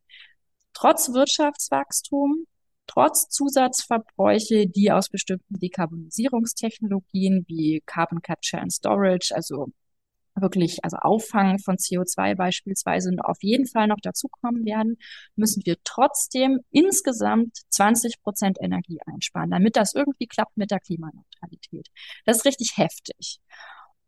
Trotz 0.74 1.14
Wirtschaftswachstum, 1.14 2.46
trotz 2.88 3.30
Zusatzverbräuche, 3.30 4.68
die 4.68 4.92
aus 4.92 5.10
bestimmten 5.10 5.60
Dekarbonisierungstechnologien 5.60 7.46
wie 7.48 7.82
Carbon 7.86 8.22
Capture 8.22 8.62
and 8.62 8.74
Storage, 8.74 9.34
also 9.36 9.68
wirklich, 10.42 10.84
also 10.84 10.98
Auffangen 10.98 11.60
von 11.60 11.78
CO2 11.78 12.36
beispielsweise 12.36 13.12
auf 13.24 13.38
jeden 13.42 13.66
Fall 13.66 13.88
noch 13.88 14.00
dazukommen 14.02 14.66
werden, 14.66 14.98
müssen 15.36 15.66
wir 15.66 15.78
trotzdem 15.84 16.60
insgesamt 16.72 17.58
20 17.70 18.22
Prozent 18.22 18.58
Energie 18.62 19.00
einsparen, 19.06 19.52
damit 19.52 19.76
das 19.76 19.94
irgendwie 19.94 20.28
klappt 20.28 20.58
mit 20.58 20.72
der 20.72 20.80
Klimaneutralität. 20.80 21.90
Das 22.26 22.38
ist 22.38 22.46
richtig 22.46 22.78
heftig. 22.78 23.40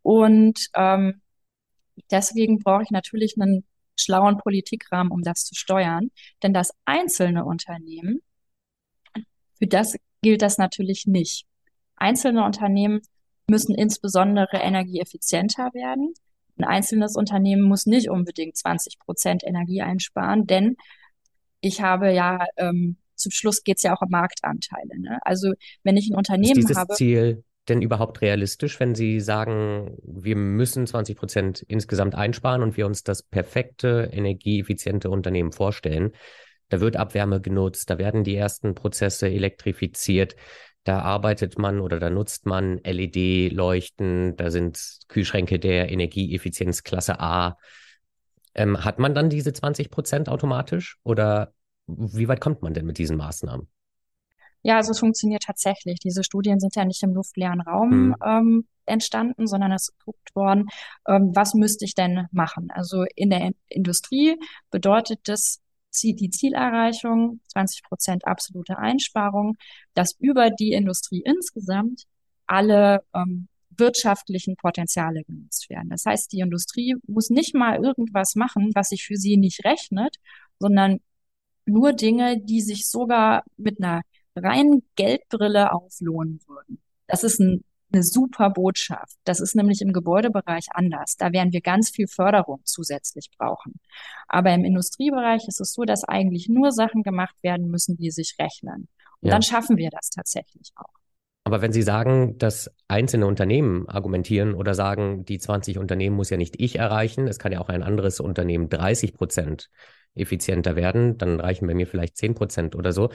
Und 0.02 0.68
ähm, 0.74 1.20
deswegen 2.10 2.58
brauche 2.60 2.84
ich 2.84 2.90
natürlich 2.90 3.34
einen 3.38 3.64
schlauen 3.96 4.38
Politikrahmen, 4.38 5.12
um 5.12 5.22
das 5.22 5.44
zu 5.44 5.54
steuern. 5.54 6.10
Denn 6.42 6.54
das 6.54 6.70
einzelne 6.84 7.44
Unternehmen 7.44 8.20
für 9.60 9.68
das 9.68 9.96
gilt 10.22 10.42
das 10.42 10.58
natürlich 10.58 11.06
nicht. 11.06 11.46
Einzelne 11.96 12.44
Unternehmen 12.44 13.02
müssen 13.46 13.74
insbesondere 13.74 14.56
energieeffizienter 14.56 15.70
werden. 15.74 16.14
Ein 16.56 16.64
einzelnes 16.64 17.16
Unternehmen 17.16 17.62
muss 17.62 17.86
nicht 17.86 18.10
unbedingt 18.10 18.56
20 18.56 18.98
Prozent 18.98 19.44
Energie 19.44 19.82
einsparen, 19.82 20.46
denn 20.46 20.76
ich 21.60 21.82
habe 21.82 22.12
ja, 22.12 22.46
ähm, 22.56 22.96
zum 23.16 23.32
Schluss 23.32 23.62
geht 23.62 23.76
es 23.76 23.82
ja 23.82 23.94
auch 23.94 24.00
um 24.02 24.10
Marktanteile. 24.10 24.98
Ne? 24.98 25.18
Also 25.22 25.52
wenn 25.82 25.96
ich 25.96 26.10
ein 26.10 26.16
Unternehmen 26.16 26.58
Ist 26.58 26.68
dieses 26.68 26.76
habe. 26.76 26.94
Ziel 26.94 27.44
denn 27.68 27.82
überhaupt 27.82 28.20
realistisch, 28.22 28.80
wenn 28.80 28.94
Sie 28.94 29.20
sagen, 29.20 29.96
wir 30.02 30.34
müssen 30.36 30.86
20 30.86 31.16
Prozent 31.16 31.64
insgesamt 31.68 32.14
einsparen 32.14 32.62
und 32.62 32.76
wir 32.76 32.86
uns 32.86 33.04
das 33.04 33.22
perfekte, 33.22 34.10
energieeffiziente 34.12 35.10
Unternehmen 35.10 35.52
vorstellen? 35.52 36.12
Da 36.70 36.80
wird 36.80 36.96
Abwärme 36.96 37.40
genutzt, 37.40 37.90
da 37.90 37.98
werden 37.98 38.24
die 38.24 38.36
ersten 38.36 38.74
Prozesse 38.74 39.28
elektrifiziert, 39.28 40.36
da 40.84 41.00
arbeitet 41.00 41.58
man 41.58 41.80
oder 41.80 42.00
da 42.00 42.08
nutzt 42.08 42.46
man 42.46 42.78
LED-Leuchten, 42.78 44.36
da 44.36 44.50
sind 44.50 45.00
Kühlschränke 45.08 45.58
der 45.58 45.90
Energieeffizienzklasse 45.90 47.20
A. 47.20 47.58
Ähm, 48.54 48.82
hat 48.82 48.98
man 48.98 49.14
dann 49.14 49.28
diese 49.28 49.52
20 49.52 49.90
Prozent 49.90 50.28
automatisch 50.28 50.98
oder 51.02 51.52
wie 51.86 52.28
weit 52.28 52.40
kommt 52.40 52.62
man 52.62 52.72
denn 52.72 52.86
mit 52.86 52.98
diesen 52.98 53.16
Maßnahmen? 53.16 53.68
Ja, 54.62 54.76
also 54.76 54.92
es 54.92 54.98
funktioniert 54.98 55.42
tatsächlich. 55.42 55.98
Diese 56.00 56.24
Studien 56.24 56.60
sind 56.60 56.76
ja 56.76 56.84
nicht 56.84 57.02
im 57.02 57.14
luftleeren 57.14 57.60
Raum 57.60 57.90
hm. 57.90 58.16
ähm, 58.24 58.68
entstanden, 58.86 59.46
sondern 59.46 59.72
es 59.72 59.88
ist 59.88 59.98
geguckt 59.98 60.34
worden, 60.34 60.68
ähm, 61.08 61.32
was 61.34 61.54
müsste 61.54 61.84
ich 61.84 61.94
denn 61.94 62.26
machen? 62.32 62.70
Also 62.70 63.04
in 63.14 63.30
der 63.30 63.52
Industrie 63.68 64.38
bedeutet 64.70 65.20
das, 65.24 65.60
die 65.92 66.30
Zielerreichung, 66.30 67.40
20 67.48 67.82
Prozent 67.82 68.26
absolute 68.26 68.78
Einsparung, 68.78 69.56
dass 69.94 70.16
über 70.18 70.50
die 70.50 70.72
Industrie 70.72 71.22
insgesamt 71.24 72.04
alle 72.46 73.02
ähm, 73.14 73.48
wirtschaftlichen 73.70 74.56
Potenziale 74.56 75.24
genutzt 75.24 75.70
werden. 75.70 75.88
Das 75.90 76.04
heißt, 76.04 76.32
die 76.32 76.40
Industrie 76.40 76.96
muss 77.06 77.30
nicht 77.30 77.54
mal 77.54 77.82
irgendwas 77.82 78.34
machen, 78.34 78.70
was 78.74 78.90
sich 78.90 79.04
für 79.04 79.16
sie 79.16 79.36
nicht 79.36 79.64
rechnet, 79.64 80.16
sondern 80.58 81.00
nur 81.66 81.92
Dinge, 81.92 82.40
die 82.40 82.60
sich 82.60 82.88
sogar 82.88 83.44
mit 83.56 83.80
einer 83.82 84.02
reinen 84.36 84.82
Geldbrille 84.96 85.72
auflohnen 85.72 86.40
würden. 86.46 86.80
Das 87.06 87.24
ist 87.24 87.40
ein 87.40 87.64
eine 87.92 88.02
super 88.02 88.50
Botschaft. 88.50 89.16
Das 89.24 89.40
ist 89.40 89.54
nämlich 89.54 89.80
im 89.82 89.92
Gebäudebereich 89.92 90.66
anders. 90.70 91.16
Da 91.16 91.32
werden 91.32 91.52
wir 91.52 91.60
ganz 91.60 91.90
viel 91.90 92.06
Förderung 92.06 92.60
zusätzlich 92.64 93.30
brauchen. 93.36 93.80
Aber 94.28 94.52
im 94.52 94.64
Industriebereich 94.64 95.46
ist 95.48 95.60
es 95.60 95.72
so, 95.72 95.84
dass 95.84 96.04
eigentlich 96.04 96.48
nur 96.48 96.72
Sachen 96.72 97.02
gemacht 97.02 97.36
werden 97.42 97.68
müssen, 97.68 97.96
die 97.96 98.10
sich 98.10 98.36
rechnen. 98.38 98.88
Und 99.20 99.28
ja. 99.28 99.34
dann 99.34 99.42
schaffen 99.42 99.76
wir 99.76 99.90
das 99.90 100.10
tatsächlich 100.10 100.72
auch. 100.76 101.00
Aber 101.44 101.62
wenn 101.62 101.72
Sie 101.72 101.82
sagen, 101.82 102.38
dass 102.38 102.70
einzelne 102.86 103.26
Unternehmen 103.26 103.88
argumentieren 103.88 104.54
oder 104.54 104.74
sagen, 104.74 105.24
die 105.24 105.38
20 105.38 105.78
Unternehmen 105.78 106.14
muss 106.14 106.30
ja 106.30 106.36
nicht 106.36 106.60
ich 106.60 106.78
erreichen, 106.78 107.26
es 107.26 107.38
kann 107.38 107.50
ja 107.52 107.60
auch 107.60 107.68
ein 107.68 107.82
anderes 107.82 108.20
Unternehmen 108.20 108.68
30 108.68 109.14
Prozent 109.14 109.70
effizienter 110.14 110.76
werden, 110.76 111.18
dann 111.18 111.40
reichen 111.40 111.66
bei 111.66 111.74
mir 111.74 111.86
vielleicht 111.86 112.16
10 112.16 112.34
Prozent 112.34 112.76
oder 112.76 112.92
so. 112.92 113.10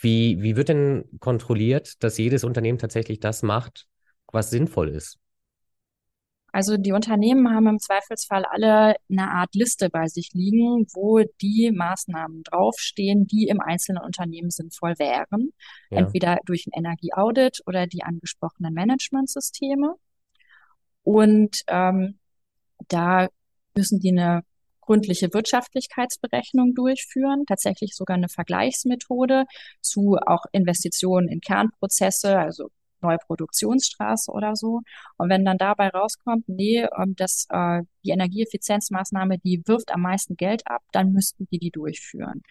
Wie, 0.00 0.42
wie 0.42 0.56
wird 0.56 0.68
denn 0.68 1.04
kontrolliert, 1.20 2.02
dass 2.02 2.18
jedes 2.18 2.44
Unternehmen 2.44 2.78
tatsächlich 2.78 3.20
das 3.20 3.42
macht, 3.42 3.86
was 4.32 4.50
sinnvoll 4.50 4.90
ist? 4.90 5.18
Also 6.52 6.76
die 6.76 6.92
Unternehmen 6.92 7.48
haben 7.54 7.68
im 7.68 7.78
Zweifelsfall 7.78 8.44
alle 8.44 8.96
eine 9.08 9.30
Art 9.30 9.54
Liste 9.54 9.88
bei 9.88 10.08
sich 10.08 10.30
liegen, 10.32 10.86
wo 10.92 11.22
die 11.40 11.70
Maßnahmen 11.70 12.42
draufstehen, 12.42 13.26
die 13.26 13.46
im 13.46 13.60
einzelnen 13.60 14.02
Unternehmen 14.02 14.50
sinnvoll 14.50 14.94
wären. 14.98 15.52
Ja. 15.90 15.98
Entweder 15.98 16.38
durch 16.44 16.66
ein 16.66 16.76
Energieaudit 16.76 17.60
oder 17.66 17.86
die 17.86 18.02
angesprochenen 18.02 18.74
Managementsysteme. 18.74 19.94
Und 21.04 21.62
ähm, 21.68 22.18
da 22.88 23.28
müssen 23.76 24.00
die 24.00 24.10
eine 24.10 24.42
gründliche 24.80 25.32
Wirtschaftlichkeitsberechnung 25.32 26.74
durchführen, 26.74 27.44
tatsächlich 27.46 27.94
sogar 27.94 28.16
eine 28.16 28.28
Vergleichsmethode 28.28 29.44
zu 29.80 30.16
auch 30.26 30.46
Investitionen 30.50 31.28
in 31.28 31.40
Kernprozesse, 31.40 32.36
also 32.36 32.70
neue 33.02 33.18
Produktionsstraße 33.18 34.30
oder 34.30 34.56
so. 34.56 34.80
Und 35.16 35.30
wenn 35.30 35.44
dann 35.44 35.58
dabei 35.58 35.88
rauskommt, 35.88 36.48
nee, 36.48 36.86
ähm, 36.98 37.14
dass 37.16 37.46
äh, 37.50 37.82
die 38.04 38.10
Energieeffizienzmaßnahme, 38.10 39.38
die 39.38 39.62
wirft 39.66 39.92
am 39.92 40.02
meisten 40.02 40.36
Geld 40.36 40.66
ab, 40.66 40.82
dann 40.92 41.12
müssten 41.12 41.46
die 41.50 41.58
die 41.58 41.70
durchführen. 41.70 42.42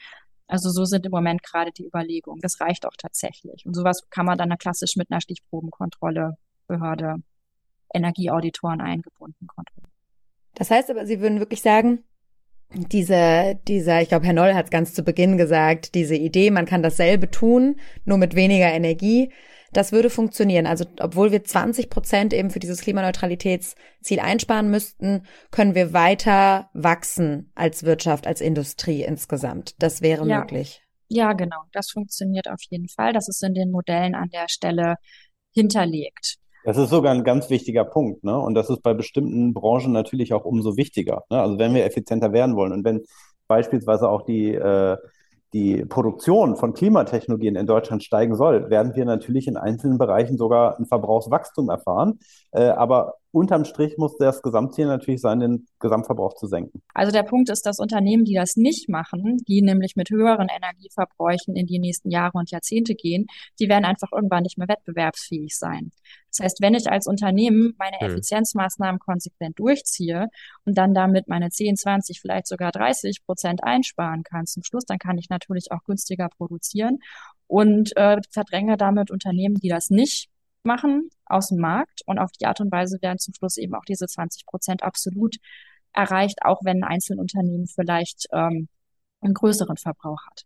Also 0.47 0.71
so 0.71 0.85
sind 0.85 1.05
im 1.05 1.11
Moment 1.11 1.43
gerade 1.43 1.71
die 1.71 1.85
Überlegungen. 1.85 2.41
Das 2.41 2.59
reicht 2.59 2.85
auch 2.85 2.95
tatsächlich. 2.97 3.65
Und 3.65 3.75
sowas 3.75 4.07
kann 4.09 4.25
man 4.25 4.37
dann 4.37 4.57
klassisch 4.57 4.95
mit 4.95 5.11
einer 5.11 5.21
Stichprobenkontrolle, 5.21 6.37
Behörde, 6.67 7.17
Energieauditoren 7.93 8.81
eingebunden 8.81 9.47
kontrollieren. 9.47 9.91
Das 10.55 10.71
heißt 10.71 10.89
aber, 10.89 11.05
Sie 11.05 11.21
würden 11.21 11.39
wirklich 11.39 11.61
sagen, 11.61 12.03
diese, 12.71 13.59
dieser, 13.67 14.01
ich 14.01 14.09
glaube, 14.09 14.25
Herr 14.25 14.33
Noll 14.33 14.53
hat 14.53 14.65
es 14.65 14.71
ganz 14.71 14.93
zu 14.93 15.03
Beginn 15.03 15.37
gesagt, 15.37 15.95
diese 15.95 16.15
Idee, 16.15 16.51
man 16.51 16.65
kann 16.65 16.83
dasselbe 16.83 17.31
tun, 17.31 17.79
nur 18.05 18.17
mit 18.17 18.35
weniger 18.35 18.71
Energie, 18.71 19.31
das 19.73 19.91
würde 19.91 20.09
funktionieren. 20.09 20.65
Also 20.65 20.85
obwohl 20.99 21.31
wir 21.31 21.43
20 21.43 21.89
Prozent 21.89 22.33
eben 22.33 22.49
für 22.49 22.59
dieses 22.59 22.81
Klimaneutralitätsziel 22.81 24.19
einsparen 24.19 24.69
müssten, 24.69 25.23
können 25.51 25.75
wir 25.75 25.93
weiter 25.93 26.69
wachsen 26.73 27.51
als 27.55 27.83
Wirtschaft, 27.83 28.27
als 28.27 28.41
Industrie 28.41 29.03
insgesamt. 29.03 29.81
Das 29.81 30.01
wäre 30.01 30.27
ja. 30.27 30.39
möglich. 30.39 30.81
Ja, 31.07 31.33
genau. 31.33 31.57
Das 31.71 31.89
funktioniert 31.89 32.49
auf 32.49 32.61
jeden 32.69 32.87
Fall. 32.87 33.13
Das 33.13 33.27
ist 33.27 33.43
in 33.43 33.53
den 33.53 33.71
Modellen 33.71 34.15
an 34.15 34.29
der 34.29 34.47
Stelle 34.47 34.95
hinterlegt. 35.53 36.37
Das 36.65 36.77
ist 36.77 36.89
sogar 36.89 37.13
ein 37.13 37.23
ganz 37.23 37.49
wichtiger 37.49 37.85
Punkt, 37.85 38.23
ne? 38.23 38.37
Und 38.37 38.53
das 38.53 38.69
ist 38.69 38.83
bei 38.83 38.93
bestimmten 38.93 39.53
Branchen 39.53 39.91
natürlich 39.91 40.33
auch 40.33 40.45
umso 40.45 40.75
wichtiger. 40.75 41.23
Ne? 41.29 41.41
Also 41.41 41.57
wenn 41.57 41.73
wir 41.73 41.85
effizienter 41.85 42.33
werden 42.33 42.55
wollen 42.55 42.73
und 42.73 42.83
wenn 42.83 43.01
beispielsweise 43.47 44.09
auch 44.09 44.23
die 44.23 44.53
äh, 44.53 44.97
die 45.53 45.85
Produktion 45.85 46.55
von 46.55 46.73
Klimatechnologien 46.73 47.55
in 47.55 47.67
Deutschland 47.67 48.03
steigen 48.03 48.35
soll, 48.35 48.69
werden 48.69 48.95
wir 48.95 49.05
natürlich 49.05 49.47
in 49.47 49.57
einzelnen 49.57 49.97
Bereichen 49.97 50.37
sogar 50.37 50.77
ein 50.77 50.85
Verbrauchswachstum 50.85 51.69
erfahren. 51.69 52.19
Äh, 52.51 52.69
aber 52.69 53.15
unterm 53.31 53.65
Strich 53.65 53.97
muss 53.97 54.17
das 54.17 54.41
Gesamtziel 54.41 54.87
natürlich 54.87 55.21
sein, 55.21 55.39
den 55.39 55.67
Gesamtverbrauch 55.79 56.35
zu 56.35 56.47
senken. 56.47 56.81
Also 56.93 57.11
der 57.11 57.23
Punkt 57.23 57.49
ist, 57.49 57.65
dass 57.65 57.79
Unternehmen, 57.79 58.25
die 58.25 58.33
das 58.33 58.55
nicht 58.55 58.89
machen, 58.89 59.37
die 59.47 59.61
nämlich 59.61 59.95
mit 59.95 60.09
höheren 60.09 60.47
Energieverbräuchen 60.49 61.55
in 61.55 61.67
die 61.67 61.79
nächsten 61.79 62.09
Jahre 62.09 62.37
und 62.37 62.51
Jahrzehnte 62.51 62.95
gehen, 62.95 63.27
die 63.59 63.69
werden 63.69 63.85
einfach 63.85 64.11
irgendwann 64.11 64.43
nicht 64.43 64.57
mehr 64.57 64.67
wettbewerbsfähig 64.67 65.57
sein. 65.57 65.91
Das 66.31 66.43
heißt, 66.43 66.61
wenn 66.61 66.73
ich 66.73 66.89
als 66.89 67.07
Unternehmen 67.07 67.75
meine 67.77 67.99
hm. 67.99 68.11
Effizienzmaßnahmen 68.11 68.99
konsequent 68.99 69.59
durchziehe 69.59 70.27
und 70.65 70.77
dann 70.77 70.93
damit 70.93 71.27
meine 71.27 71.49
10, 71.49 71.75
20, 71.75 72.19
vielleicht 72.19 72.47
sogar 72.47 72.71
30 72.71 73.23
Prozent 73.25 73.63
einsparen 73.63 74.23
kann 74.23 74.45
zum 74.45 74.63
Schluss, 74.63 74.85
dann 74.85 74.99
kann 74.99 75.17
ich 75.17 75.29
natürlich 75.29 75.71
auch 75.71 75.83
günstiger 75.83 76.29
produzieren 76.29 76.99
und 77.47 77.95
äh, 77.97 78.17
verdränge 78.31 78.77
damit 78.77 79.11
Unternehmen, 79.11 79.55
die 79.55 79.69
das 79.69 79.89
nicht 79.89 80.29
machen 80.63 81.09
aus 81.25 81.49
dem 81.49 81.59
Markt. 81.59 82.01
Und 82.05 82.19
auf 82.19 82.31
die 82.31 82.45
Art 82.45 82.61
und 82.61 82.71
Weise 82.71 83.01
werden 83.01 83.19
zum 83.19 83.33
Schluss 83.33 83.57
eben 83.57 83.75
auch 83.75 83.85
diese 83.85 84.07
20 84.07 84.45
Prozent 84.45 84.83
absolut 84.83 85.37
erreicht, 85.93 86.39
auch 86.43 86.59
wenn 86.63 86.83
ein 86.83 86.89
Einzelunternehmen 86.89 87.67
vielleicht 87.67 88.27
ähm, 88.31 88.67
einen 89.21 89.33
größeren 89.33 89.77
Verbrauch 89.77 90.21
hat. 90.29 90.45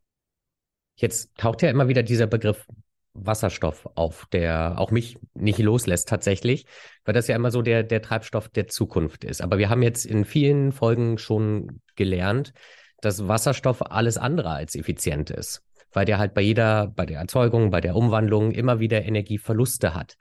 Jetzt 0.96 1.36
taucht 1.38 1.62
ja 1.62 1.70
immer 1.70 1.88
wieder 1.88 2.04
dieser 2.04 2.28
Begriff 2.28 2.68
Wasserstoff 3.16 3.88
auf, 3.96 4.26
der 4.32 4.80
auch 4.80 4.90
mich 4.90 5.20
nicht 5.36 5.60
loslässt 5.60 6.08
tatsächlich, 6.10 6.66
weil 7.06 7.14
das 7.14 7.28
ja 7.28 7.36
immer 7.36 7.52
so 7.52 7.62
der, 7.62 7.84
der 7.84 8.02
Treibstoff 8.02 8.50
der 8.50 8.68
Zukunft 8.68 9.24
ist. 9.24 9.42
Aber 9.42 9.58
wir 9.60 9.70
haben 9.70 9.84
jetzt 9.84 10.06
in 10.06 10.26
vielen 10.26 10.72
Folgen 10.72 11.18
schon 11.20 11.82
gelernt, 11.96 12.54
dass 13.02 13.28
Wasserstoff 13.28 13.84
alles 13.84 14.18
andere 14.18 14.50
als 14.50 14.76
effizient 14.76 15.30
ist 15.30 15.62
weil 15.94 16.06
der 16.06 16.18
halt 16.18 16.34
bei 16.34 16.42
jeder, 16.42 16.88
bei 16.88 17.06
der 17.06 17.20
Erzeugung, 17.20 17.70
bei 17.72 17.82
der 17.82 17.96
Umwandlung 17.96 18.52
immer 18.52 18.80
wieder 18.80 19.04
Energieverluste 19.04 19.94
hat. 19.94 20.18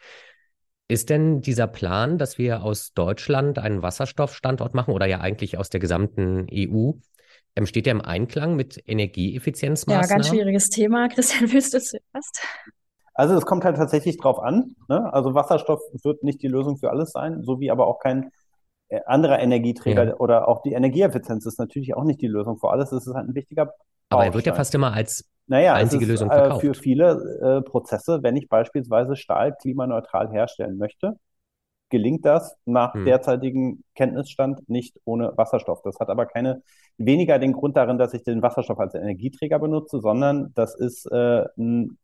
Ist 0.88 1.10
denn 1.10 1.40
dieser 1.40 1.66
Plan, 1.66 2.18
dass 2.18 2.38
wir 2.38 2.62
aus 2.62 2.92
Deutschland 2.92 3.58
einen 3.58 3.82
Wasserstoffstandort 3.82 4.74
machen 4.74 4.92
oder 4.92 5.06
ja 5.06 5.20
eigentlich 5.20 5.56
aus 5.56 5.70
der 5.70 5.80
gesamten 5.80 6.46
EU, 6.52 6.92
steht 7.64 7.86
der 7.86 7.92
im 7.92 8.02
Einklang 8.02 8.56
mit 8.56 8.82
Energieeffizienzmaßnahmen? 8.86 10.08
Ja, 10.08 10.14
ganz 10.16 10.28
schwieriges 10.28 10.68
Thema. 10.68 11.08
Christian, 11.14 11.50
willst 11.52 11.74
du 11.74 11.80
zuerst? 11.80 12.46
Also 13.14 13.34
es 13.36 13.44
kommt 13.44 13.64
halt 13.64 13.76
tatsächlich 13.76 14.18
drauf 14.18 14.38
an. 14.38 14.74
Ne? 14.88 15.12
Also 15.12 15.34
Wasserstoff 15.34 15.80
wird 16.02 16.22
nicht 16.22 16.42
die 16.42 16.48
Lösung 16.48 16.78
für 16.78 16.90
alles 16.90 17.12
sein, 17.12 17.42
so 17.42 17.60
wie 17.60 17.70
aber 17.70 17.86
auch 17.86 17.98
kein 17.98 18.30
äh, 18.88 19.00
anderer 19.06 19.38
Energieträger 19.38 20.04
ja. 20.04 20.16
oder 20.16 20.48
auch 20.48 20.62
die 20.62 20.72
Energieeffizienz 20.72 21.46
ist 21.46 21.58
natürlich 21.58 21.94
auch 21.94 22.04
nicht 22.04 22.20
die 22.20 22.26
Lösung 22.26 22.58
für 22.58 22.70
alles. 22.70 22.92
Es 22.92 23.06
ist 23.06 23.14
halt 23.14 23.28
ein 23.28 23.34
wichtiger 23.34 23.66
Baustein. 23.66 23.86
Aber 24.10 24.24
er 24.24 24.34
wird 24.34 24.46
ja 24.46 24.54
fast 24.54 24.74
immer 24.74 24.92
als 24.92 25.24
naja, 25.46 25.74
einzige 25.74 26.04
ist, 26.04 26.10
Lösung 26.10 26.30
äh, 26.30 26.34
verkauft. 26.34 26.60
Für 26.60 26.74
viele 26.74 27.60
äh, 27.60 27.62
Prozesse, 27.62 28.22
wenn 28.22 28.36
ich 28.36 28.48
beispielsweise 28.48 29.16
Stahl 29.16 29.54
klimaneutral 29.54 30.30
herstellen 30.30 30.78
möchte, 30.78 31.18
gelingt 31.92 32.24
das 32.24 32.56
nach 32.64 32.94
hm. 32.94 33.04
derzeitigem 33.04 33.84
Kenntnisstand 33.94 34.68
nicht 34.68 34.98
ohne 35.04 35.36
Wasserstoff. 35.36 35.82
Das 35.82 36.00
hat 36.00 36.08
aber 36.08 36.26
keine 36.26 36.62
weniger 36.96 37.38
den 37.38 37.52
Grund 37.52 37.76
darin, 37.76 37.98
dass 37.98 38.14
ich 38.14 38.22
den 38.22 38.42
Wasserstoff 38.42 38.78
als 38.78 38.94
Energieträger 38.94 39.58
benutze, 39.58 40.00
sondern 40.00 40.52
das 40.54 40.74
ist 40.74 41.04
äh, 41.12 41.44
ein 41.58 41.98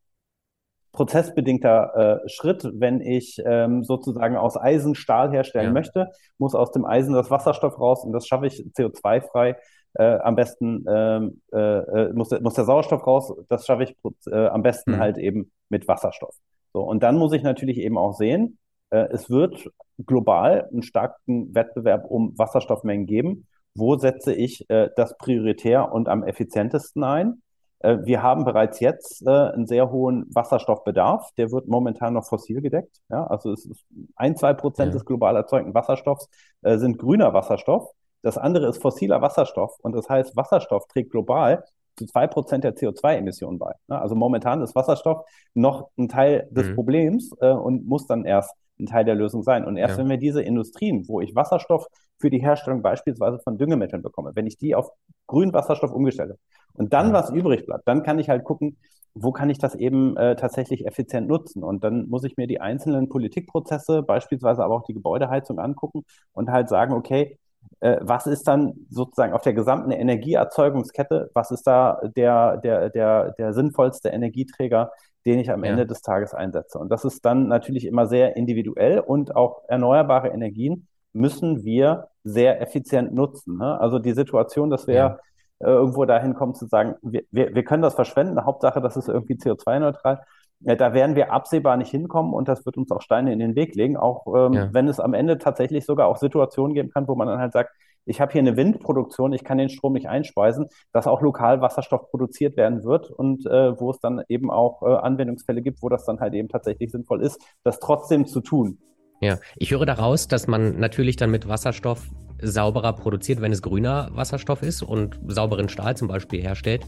prozessbedingter 0.93 2.23
äh, 2.25 2.29
Schritt. 2.29 2.69
Wenn 2.75 3.01
ich 3.01 3.41
ähm, 3.45 3.83
sozusagen 3.83 4.37
aus 4.37 4.57
Eisen 4.57 4.95
Stahl 4.95 5.31
herstellen 5.31 5.67
ja. 5.67 5.73
möchte, 5.73 6.11
muss 6.37 6.55
aus 6.55 6.71
dem 6.71 6.85
Eisen 6.85 7.15
das 7.15 7.31
Wasserstoff 7.31 7.79
raus 7.81 8.05
und 8.05 8.13
das 8.13 8.27
schaffe 8.27 8.47
ich 8.47 8.61
CO2-frei 8.77 9.57
äh, 9.99 10.19
am 10.19 10.37
besten 10.37 10.85
ähm, 10.89 11.43
äh, 11.53 11.59
äh, 11.59 12.13
muss, 12.13 12.31
muss 12.41 12.55
der 12.55 12.65
Sauerstoff 12.65 13.07
raus, 13.07 13.33
das 13.49 13.67
schaffe 13.67 13.83
ich 13.83 13.97
äh, 14.31 14.47
am 14.47 14.63
besten 14.63 14.93
mhm. 14.93 14.99
halt 14.99 15.19
eben 15.19 15.51
mit 15.69 15.87
Wasserstoff. 15.89 16.35
So, 16.73 16.83
und 16.83 17.03
dann 17.03 17.17
muss 17.17 17.33
ich 17.33 17.43
natürlich 17.43 17.79
eben 17.79 17.99
auch 17.99 18.15
sehen, 18.15 18.59
äh, 18.91 19.09
es 19.11 19.29
wird 19.29 19.69
global 20.07 20.69
einen 20.71 20.83
starken 20.83 21.55
Wettbewerb 21.55 22.05
um 22.09 22.39
Wasserstoffmengen 22.39 23.07
geben. 23.07 23.47
Wo 23.75 23.97
setze 23.97 24.33
ich 24.33 24.69
äh, 24.71 24.89
das 24.97 25.17
prioritär 25.19 25.93
und 25.93 26.09
am 26.09 26.23
effizientesten 26.23 27.03
ein? 27.03 27.43
Äh, 27.81 27.99
wir 28.05 28.23
haben 28.23 28.45
bereits 28.45 28.81
jetzt 28.81 29.27
äh, 29.27 29.31
einen 29.31 29.67
sehr 29.67 29.91
hohen 29.91 30.27
Wasserstoffbedarf. 30.35 31.31
Der 31.37 31.51
wird 31.51 31.69
momentan 31.69 32.15
noch 32.15 32.27
fossil 32.27 32.61
gedeckt. 32.61 33.01
Ja, 33.09 33.27
also 33.27 33.53
es 33.53 33.67
ist 33.67 33.85
ein, 34.17 34.37
zwei 34.37 34.55
Prozent 34.55 34.89
ja. 34.89 34.93
des 34.93 35.05
global 35.05 35.37
erzeugten 35.37 35.75
Wasserstoffs 35.75 36.29
äh, 36.63 36.79
sind 36.79 36.99
grüner 36.99 37.35
Wasserstoff. 37.35 37.91
Das 38.23 38.39
andere 38.39 38.69
ist 38.69 38.83
fossiler 38.83 39.23
Wasserstoff. 39.23 39.79
Und 39.81 39.95
das 39.95 40.09
heißt, 40.09 40.37
Wasserstoff 40.37 40.87
trägt 40.89 41.11
global 41.11 41.65
zu 41.97 42.07
zwei 42.07 42.27
Prozent 42.27 42.65
der 42.65 42.75
CO2-Emissionen 42.75 43.59
bei. 43.59 43.73
Also 43.89 44.15
momentan 44.15 44.63
ist 44.63 44.75
Wasserstoff 44.75 45.25
noch 45.55 45.91
ein 45.99 46.09
Teil 46.09 46.49
des 46.51 46.69
mhm. 46.69 46.75
Problems 46.75 47.31
äh, 47.41 47.51
und 47.51 47.87
muss 47.87 48.07
dann 48.07 48.25
erst 48.25 48.55
ein 48.79 48.87
Teil 48.87 49.05
der 49.05 49.17
Lösung 49.17 49.43
sein. 49.43 49.65
Und 49.65 49.77
erst 49.77 49.97
ja. 49.97 49.99
wenn 49.99 50.11
wir 50.11 50.17
diese 50.17 50.43
Industrien, 50.43 51.07
wo 51.09 51.21
ich 51.21 51.35
Wasserstoff 51.35 51.87
für 52.19 52.31
die 52.31 52.41
Herstellung 52.41 52.83
beispielsweise 52.83 53.39
von 53.41 53.59
Düngemitteln 53.59 54.03
bekomme, 54.03 54.33
wenn 54.35 54.47
ich 54.47 54.57
die 54.57 54.75
auf 54.75 54.91
grünen 55.27 55.53
Wasserstoff 55.53 55.93
umgestelle 55.93 56.39
und 56.75 56.93
dann 56.93 57.09
ja. 57.09 57.13
was 57.13 57.31
übrig 57.31 57.67
bleibt, 57.67 57.87
dann 57.87 58.03
kann 58.03 58.19
ich 58.19 58.29
halt 58.29 58.45
gucken, 58.45 58.77
wo 59.15 59.33
kann 59.33 59.51
ich 59.51 59.59
das 59.59 59.75
eben 59.75 60.17
äh, 60.17 60.37
tatsächlich 60.37 60.87
effizient 60.87 61.27
nutzen? 61.27 61.65
Und 61.65 61.83
dann 61.83 62.09
muss 62.09 62.25
ich 62.25 62.37
mir 62.37 62.47
die 62.47 62.61
einzelnen 62.61 63.09
Politikprozesse, 63.09 64.03
beispielsweise 64.03 64.63
aber 64.63 64.77
auch 64.77 64.85
die 64.85 64.95
Gebäudeheizung 64.95 65.59
angucken 65.59 66.05
und 66.33 66.51
halt 66.51 66.69
sagen, 66.69 66.95
okay, 66.95 67.39
was 67.81 68.27
ist 68.27 68.49
dann 68.49 68.75
sozusagen 68.91 69.33
auf 69.33 69.43
der 69.43 69.55
gesamten 69.55 69.91
Energieerzeugungskette, 69.91 71.31
was 71.35 71.51
ist 71.51 71.67
da 71.67 72.01
der, 72.17 72.57
der, 72.57 72.91
der, 72.91 73.33
der 73.33 73.53
sinnvollste 73.53 74.09
Energieträger, 74.09 74.91
den 75.25 75.39
ich 75.39 75.51
am 75.51 75.65
ja. 75.65 75.71
Ende 75.71 75.87
des 75.87 76.03
Tages 76.03 76.35
einsetze? 76.35 76.79
Und 76.79 76.91
das 76.91 77.05
ist 77.05 77.25
dann 77.25 77.49
natürlich 77.49 77.87
immer 77.87 78.07
sehr 78.07 78.37
individuell 78.37 79.01
und 79.01 79.37
auch 79.37 79.63
erneuerbare 79.69 80.29
Energien 80.29 80.89
müssen 81.13 81.65
wir 81.65 82.09
sehr 82.25 82.61
effizient 82.61 83.15
nutzen. 83.15 83.59
Ne? 83.59 83.81
Also 83.81 83.99
die 83.99 84.13
Situation, 84.13 84.71
dass 84.71 84.87
wir 84.87 84.95
ja. 84.95 85.19
äh, 85.61 85.71
irgendwo 85.71 86.05
dahin 86.05 86.35
kommen 86.35 86.55
zu 86.55 86.67
sagen, 86.67 86.97
wir, 87.03 87.23
wir, 87.31 87.55
wir 87.55 87.65
können 87.65 87.83
das 87.83 87.95
verschwenden, 87.95 88.45
Hauptsache, 88.45 88.81
das 88.81 88.97
ist 88.97 89.09
irgendwie 89.09 89.35
CO2-neutral 89.35 90.21
ja, 90.61 90.75
da 90.75 90.93
werden 90.93 91.17
wir 91.17 91.33
absehbar 91.33 91.77
nicht 91.77 91.91
hinkommen 91.91 92.33
und 92.33 92.49
das 92.49 92.67
wird 92.67 92.77
uns 92.77 92.91
auch 92.91 93.01
Steine 93.01 93.33
in 93.33 93.39
den 93.39 93.55
Weg 93.55 93.75
legen, 93.75 93.97
auch 93.97 94.27
ähm, 94.35 94.53
ja. 94.53 94.69
wenn 94.73 94.89
es 94.89 95.01
am 95.01 95.15
Ende 95.15 95.39
tatsächlich 95.39 95.85
sogar 95.87 96.09
auch 96.09 96.17
Situationen 96.17 96.75
geben 96.75 96.91
kann, 96.91 97.07
wo 97.07 97.15
man 97.15 97.29
dann 97.29 97.39
halt 97.39 97.53
sagt, 97.53 97.71
ich 98.09 98.21
habe 98.21 98.33
hier 98.33 98.41
eine 98.41 98.57
Windproduktion, 98.57 99.33
ich 99.35 99.45
kann 99.45 99.59
den 99.59 99.69
Strom 99.69 99.93
nicht 99.93 100.09
einspeisen, 100.09 100.69
dass 100.93 101.07
auch 101.07 101.21
lokal 101.21 101.61
Wasserstoff 101.61 102.11
produziert 102.11 102.57
werden 102.57 102.83
wird 102.85 103.11
und 103.11 103.47
äh, 103.47 103.79
wo 103.79 103.91
es 103.91 104.01
dann 104.01 104.23
eben 104.29 104.51
auch 104.51 104.83
äh, 104.83 104.87
Anwendungsfälle 104.87 105.61
gibt, 105.61 105.83
wo 105.83 105.89
das 105.91 106.07
dann 106.07 106.19
halt 106.19 106.35
eben 106.35 106.49
tatsächlich 106.49 106.91
sinnvoll 106.91 107.23
ist, 107.23 107.41
das 107.65 107.81
trotzdem 107.81 108.27
zu 108.27 108.41
tun. 108.41 108.79
Ja, 109.21 109.39
ich 109.57 109.73
höre 109.73 109.85
daraus, 109.85 110.27
dass 110.27 110.47
man 110.47 110.79
natürlich 110.79 111.17
dann 111.17 111.31
mit 111.31 111.49
Wasserstoff 111.49 112.09
sauberer 112.41 112.93
produziert, 112.95 113.41
wenn 113.41 113.53
es 113.53 113.63
grüner 113.63 114.11
Wasserstoff 114.13 114.63
ist 114.63 114.83
und 114.83 115.19
sauberen 115.27 115.69
Stahl 115.69 115.97
zum 115.97 116.09
Beispiel 116.09 116.41
herstellt. 116.41 116.87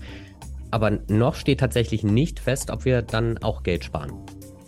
Aber 0.71 1.01
noch 1.09 1.35
steht 1.35 1.61
tatsächlich 1.61 2.03
nicht 2.03 2.41
fest, 2.41 2.71
ob 2.71 2.85
wir 2.85 3.03
dann 3.03 3.39
auch 3.39 3.63
Geld 3.63 3.85
sparen. 3.85 4.13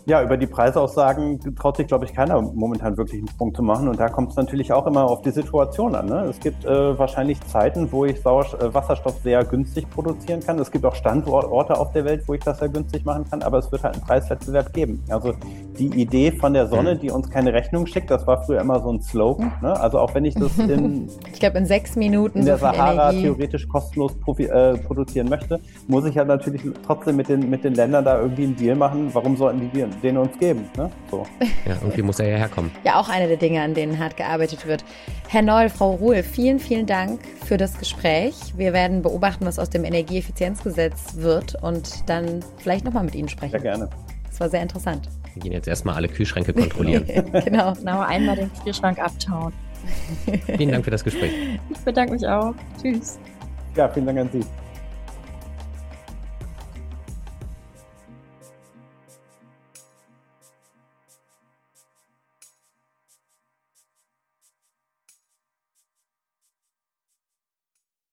Ja, 0.05 0.21
über 0.21 0.35
die 0.35 0.47
Preisaussagen 0.47 1.39
traut 1.55 1.77
sich, 1.77 1.87
glaube 1.87 2.03
ich, 2.03 2.13
keiner 2.13 2.41
momentan 2.41 2.97
wirklich 2.97 3.19
einen 3.19 3.29
Sprung 3.29 3.55
zu 3.55 3.63
machen. 3.63 3.87
Und 3.87 4.01
da 4.01 4.09
kommt 4.09 4.31
es 4.31 4.35
natürlich 4.35 4.73
auch 4.73 4.85
immer 4.85 5.05
auf 5.05 5.21
die 5.21 5.31
Situation 5.31 5.95
an. 5.95 6.07
Ne? 6.07 6.25
Es 6.29 6.41
gibt 6.41 6.65
äh, 6.65 6.99
wahrscheinlich 6.99 7.39
Zeiten, 7.47 7.89
wo 7.89 8.03
ich 8.03 8.21
Sauerst 8.21 8.53
äh, 8.55 8.73
Wasserstoff 8.73 9.19
sehr 9.23 9.45
günstig 9.45 9.89
produzieren 9.89 10.41
kann. 10.41 10.59
Es 10.59 10.71
gibt 10.71 10.83
auch 10.83 10.95
Standorte 10.95 11.79
auf 11.79 11.93
der 11.93 12.03
Welt, 12.03 12.23
wo 12.27 12.33
ich 12.33 12.41
das 12.41 12.59
sehr 12.59 12.67
günstig 12.67 13.05
machen 13.05 13.23
kann. 13.29 13.43
Aber 13.43 13.59
es 13.59 13.71
wird 13.71 13.83
halt 13.83 13.93
einen 13.93 14.03
Preiswettbewerb 14.03 14.73
geben. 14.73 15.01
Also 15.07 15.35
die 15.79 15.87
Idee 15.87 16.33
von 16.33 16.53
der 16.53 16.67
Sonne, 16.67 16.95
mhm. 16.95 16.99
die 16.99 17.09
uns 17.09 17.29
keine 17.29 17.53
Rechnung 17.53 17.85
schickt, 17.85 18.11
das 18.11 18.27
war 18.27 18.43
früher 18.43 18.59
immer 18.59 18.81
so 18.81 18.91
ein 18.91 19.01
Slogan. 19.01 19.53
Ne? 19.61 19.79
Also 19.79 19.99
auch 19.99 20.13
wenn 20.13 20.25
ich 20.25 20.35
das 20.35 20.57
in, 20.57 21.07
ich 21.31 21.39
glaube 21.39 21.59
in 21.59 21.65
sechs 21.65 21.95
Minuten 21.95 22.39
in 22.39 22.45
der 22.45 22.57
so 22.57 22.65
Sahara 22.65 23.11
Energie. 23.11 23.21
theoretisch 23.21 23.69
kostenlos 23.69 24.11
äh, 24.37 24.77
produzieren 24.79 25.29
möchte, 25.29 25.61
muss 25.87 26.05
ich 26.05 26.15
ja 26.15 26.25
natürlich 26.25 26.61
trotzdem 26.85 27.15
mit 27.15 27.29
den, 27.29 27.49
mit 27.49 27.63
den 27.63 27.73
Ländern 27.73 28.03
da 28.03 28.19
irgendwie 28.19 28.43
einen 28.43 28.55
Deal 28.57 28.75
machen. 28.75 29.09
Warum 29.13 29.37
sollten 29.37 29.61
die 29.61 29.73
den 30.01 30.17
uns 30.17 30.37
geben. 30.39 30.69
Ne? 30.77 30.89
So. 31.09 31.25
Ja, 31.65 31.75
irgendwie 31.81 32.01
muss 32.01 32.19
er 32.19 32.29
ja 32.29 32.37
herkommen. 32.37 32.71
Ja, 32.83 32.99
auch 32.99 33.09
eine 33.09 33.27
der 33.27 33.37
Dinge, 33.37 33.61
an 33.61 33.73
denen 33.73 33.99
hart 33.99 34.17
gearbeitet 34.17 34.65
wird. 34.65 34.83
Herr 35.27 35.41
Neul, 35.41 35.69
Frau 35.69 35.91
Ruhl, 35.91 36.23
vielen, 36.23 36.59
vielen 36.59 36.85
Dank 36.85 37.21
für 37.45 37.57
das 37.57 37.77
Gespräch. 37.77 38.35
Wir 38.55 38.73
werden 38.73 39.01
beobachten, 39.01 39.45
was 39.45 39.59
aus 39.59 39.69
dem 39.69 39.83
Energieeffizienzgesetz 39.83 41.15
wird 41.17 41.61
und 41.61 42.09
dann 42.09 42.39
vielleicht 42.57 42.85
nochmal 42.85 43.03
mit 43.03 43.15
Ihnen 43.15 43.29
sprechen. 43.29 43.51
Sehr 43.51 43.61
gerne. 43.61 43.89
Das 44.29 44.39
war 44.39 44.49
sehr 44.49 44.61
interessant. 44.61 45.09
Wir 45.33 45.43
gehen 45.43 45.51
jetzt 45.51 45.67
erstmal 45.67 45.95
alle 45.95 46.07
Kühlschränke 46.07 46.53
kontrollieren. 46.53 47.05
genau. 47.45 47.73
Genau, 47.73 48.01
einmal 48.01 48.35
den 48.35 48.51
Kühlschrank 48.63 48.99
abtauen. 48.99 49.53
Vielen 50.57 50.71
Dank 50.71 50.85
für 50.85 50.91
das 50.91 51.03
Gespräch. 51.03 51.31
Ich 51.69 51.79
bedanke 51.79 52.13
mich 52.13 52.25
auch. 52.27 52.53
Tschüss. 52.81 53.19
Ja, 53.75 53.89
vielen 53.89 54.05
Dank 54.05 54.19
an 54.19 54.29
Sie. 54.31 54.41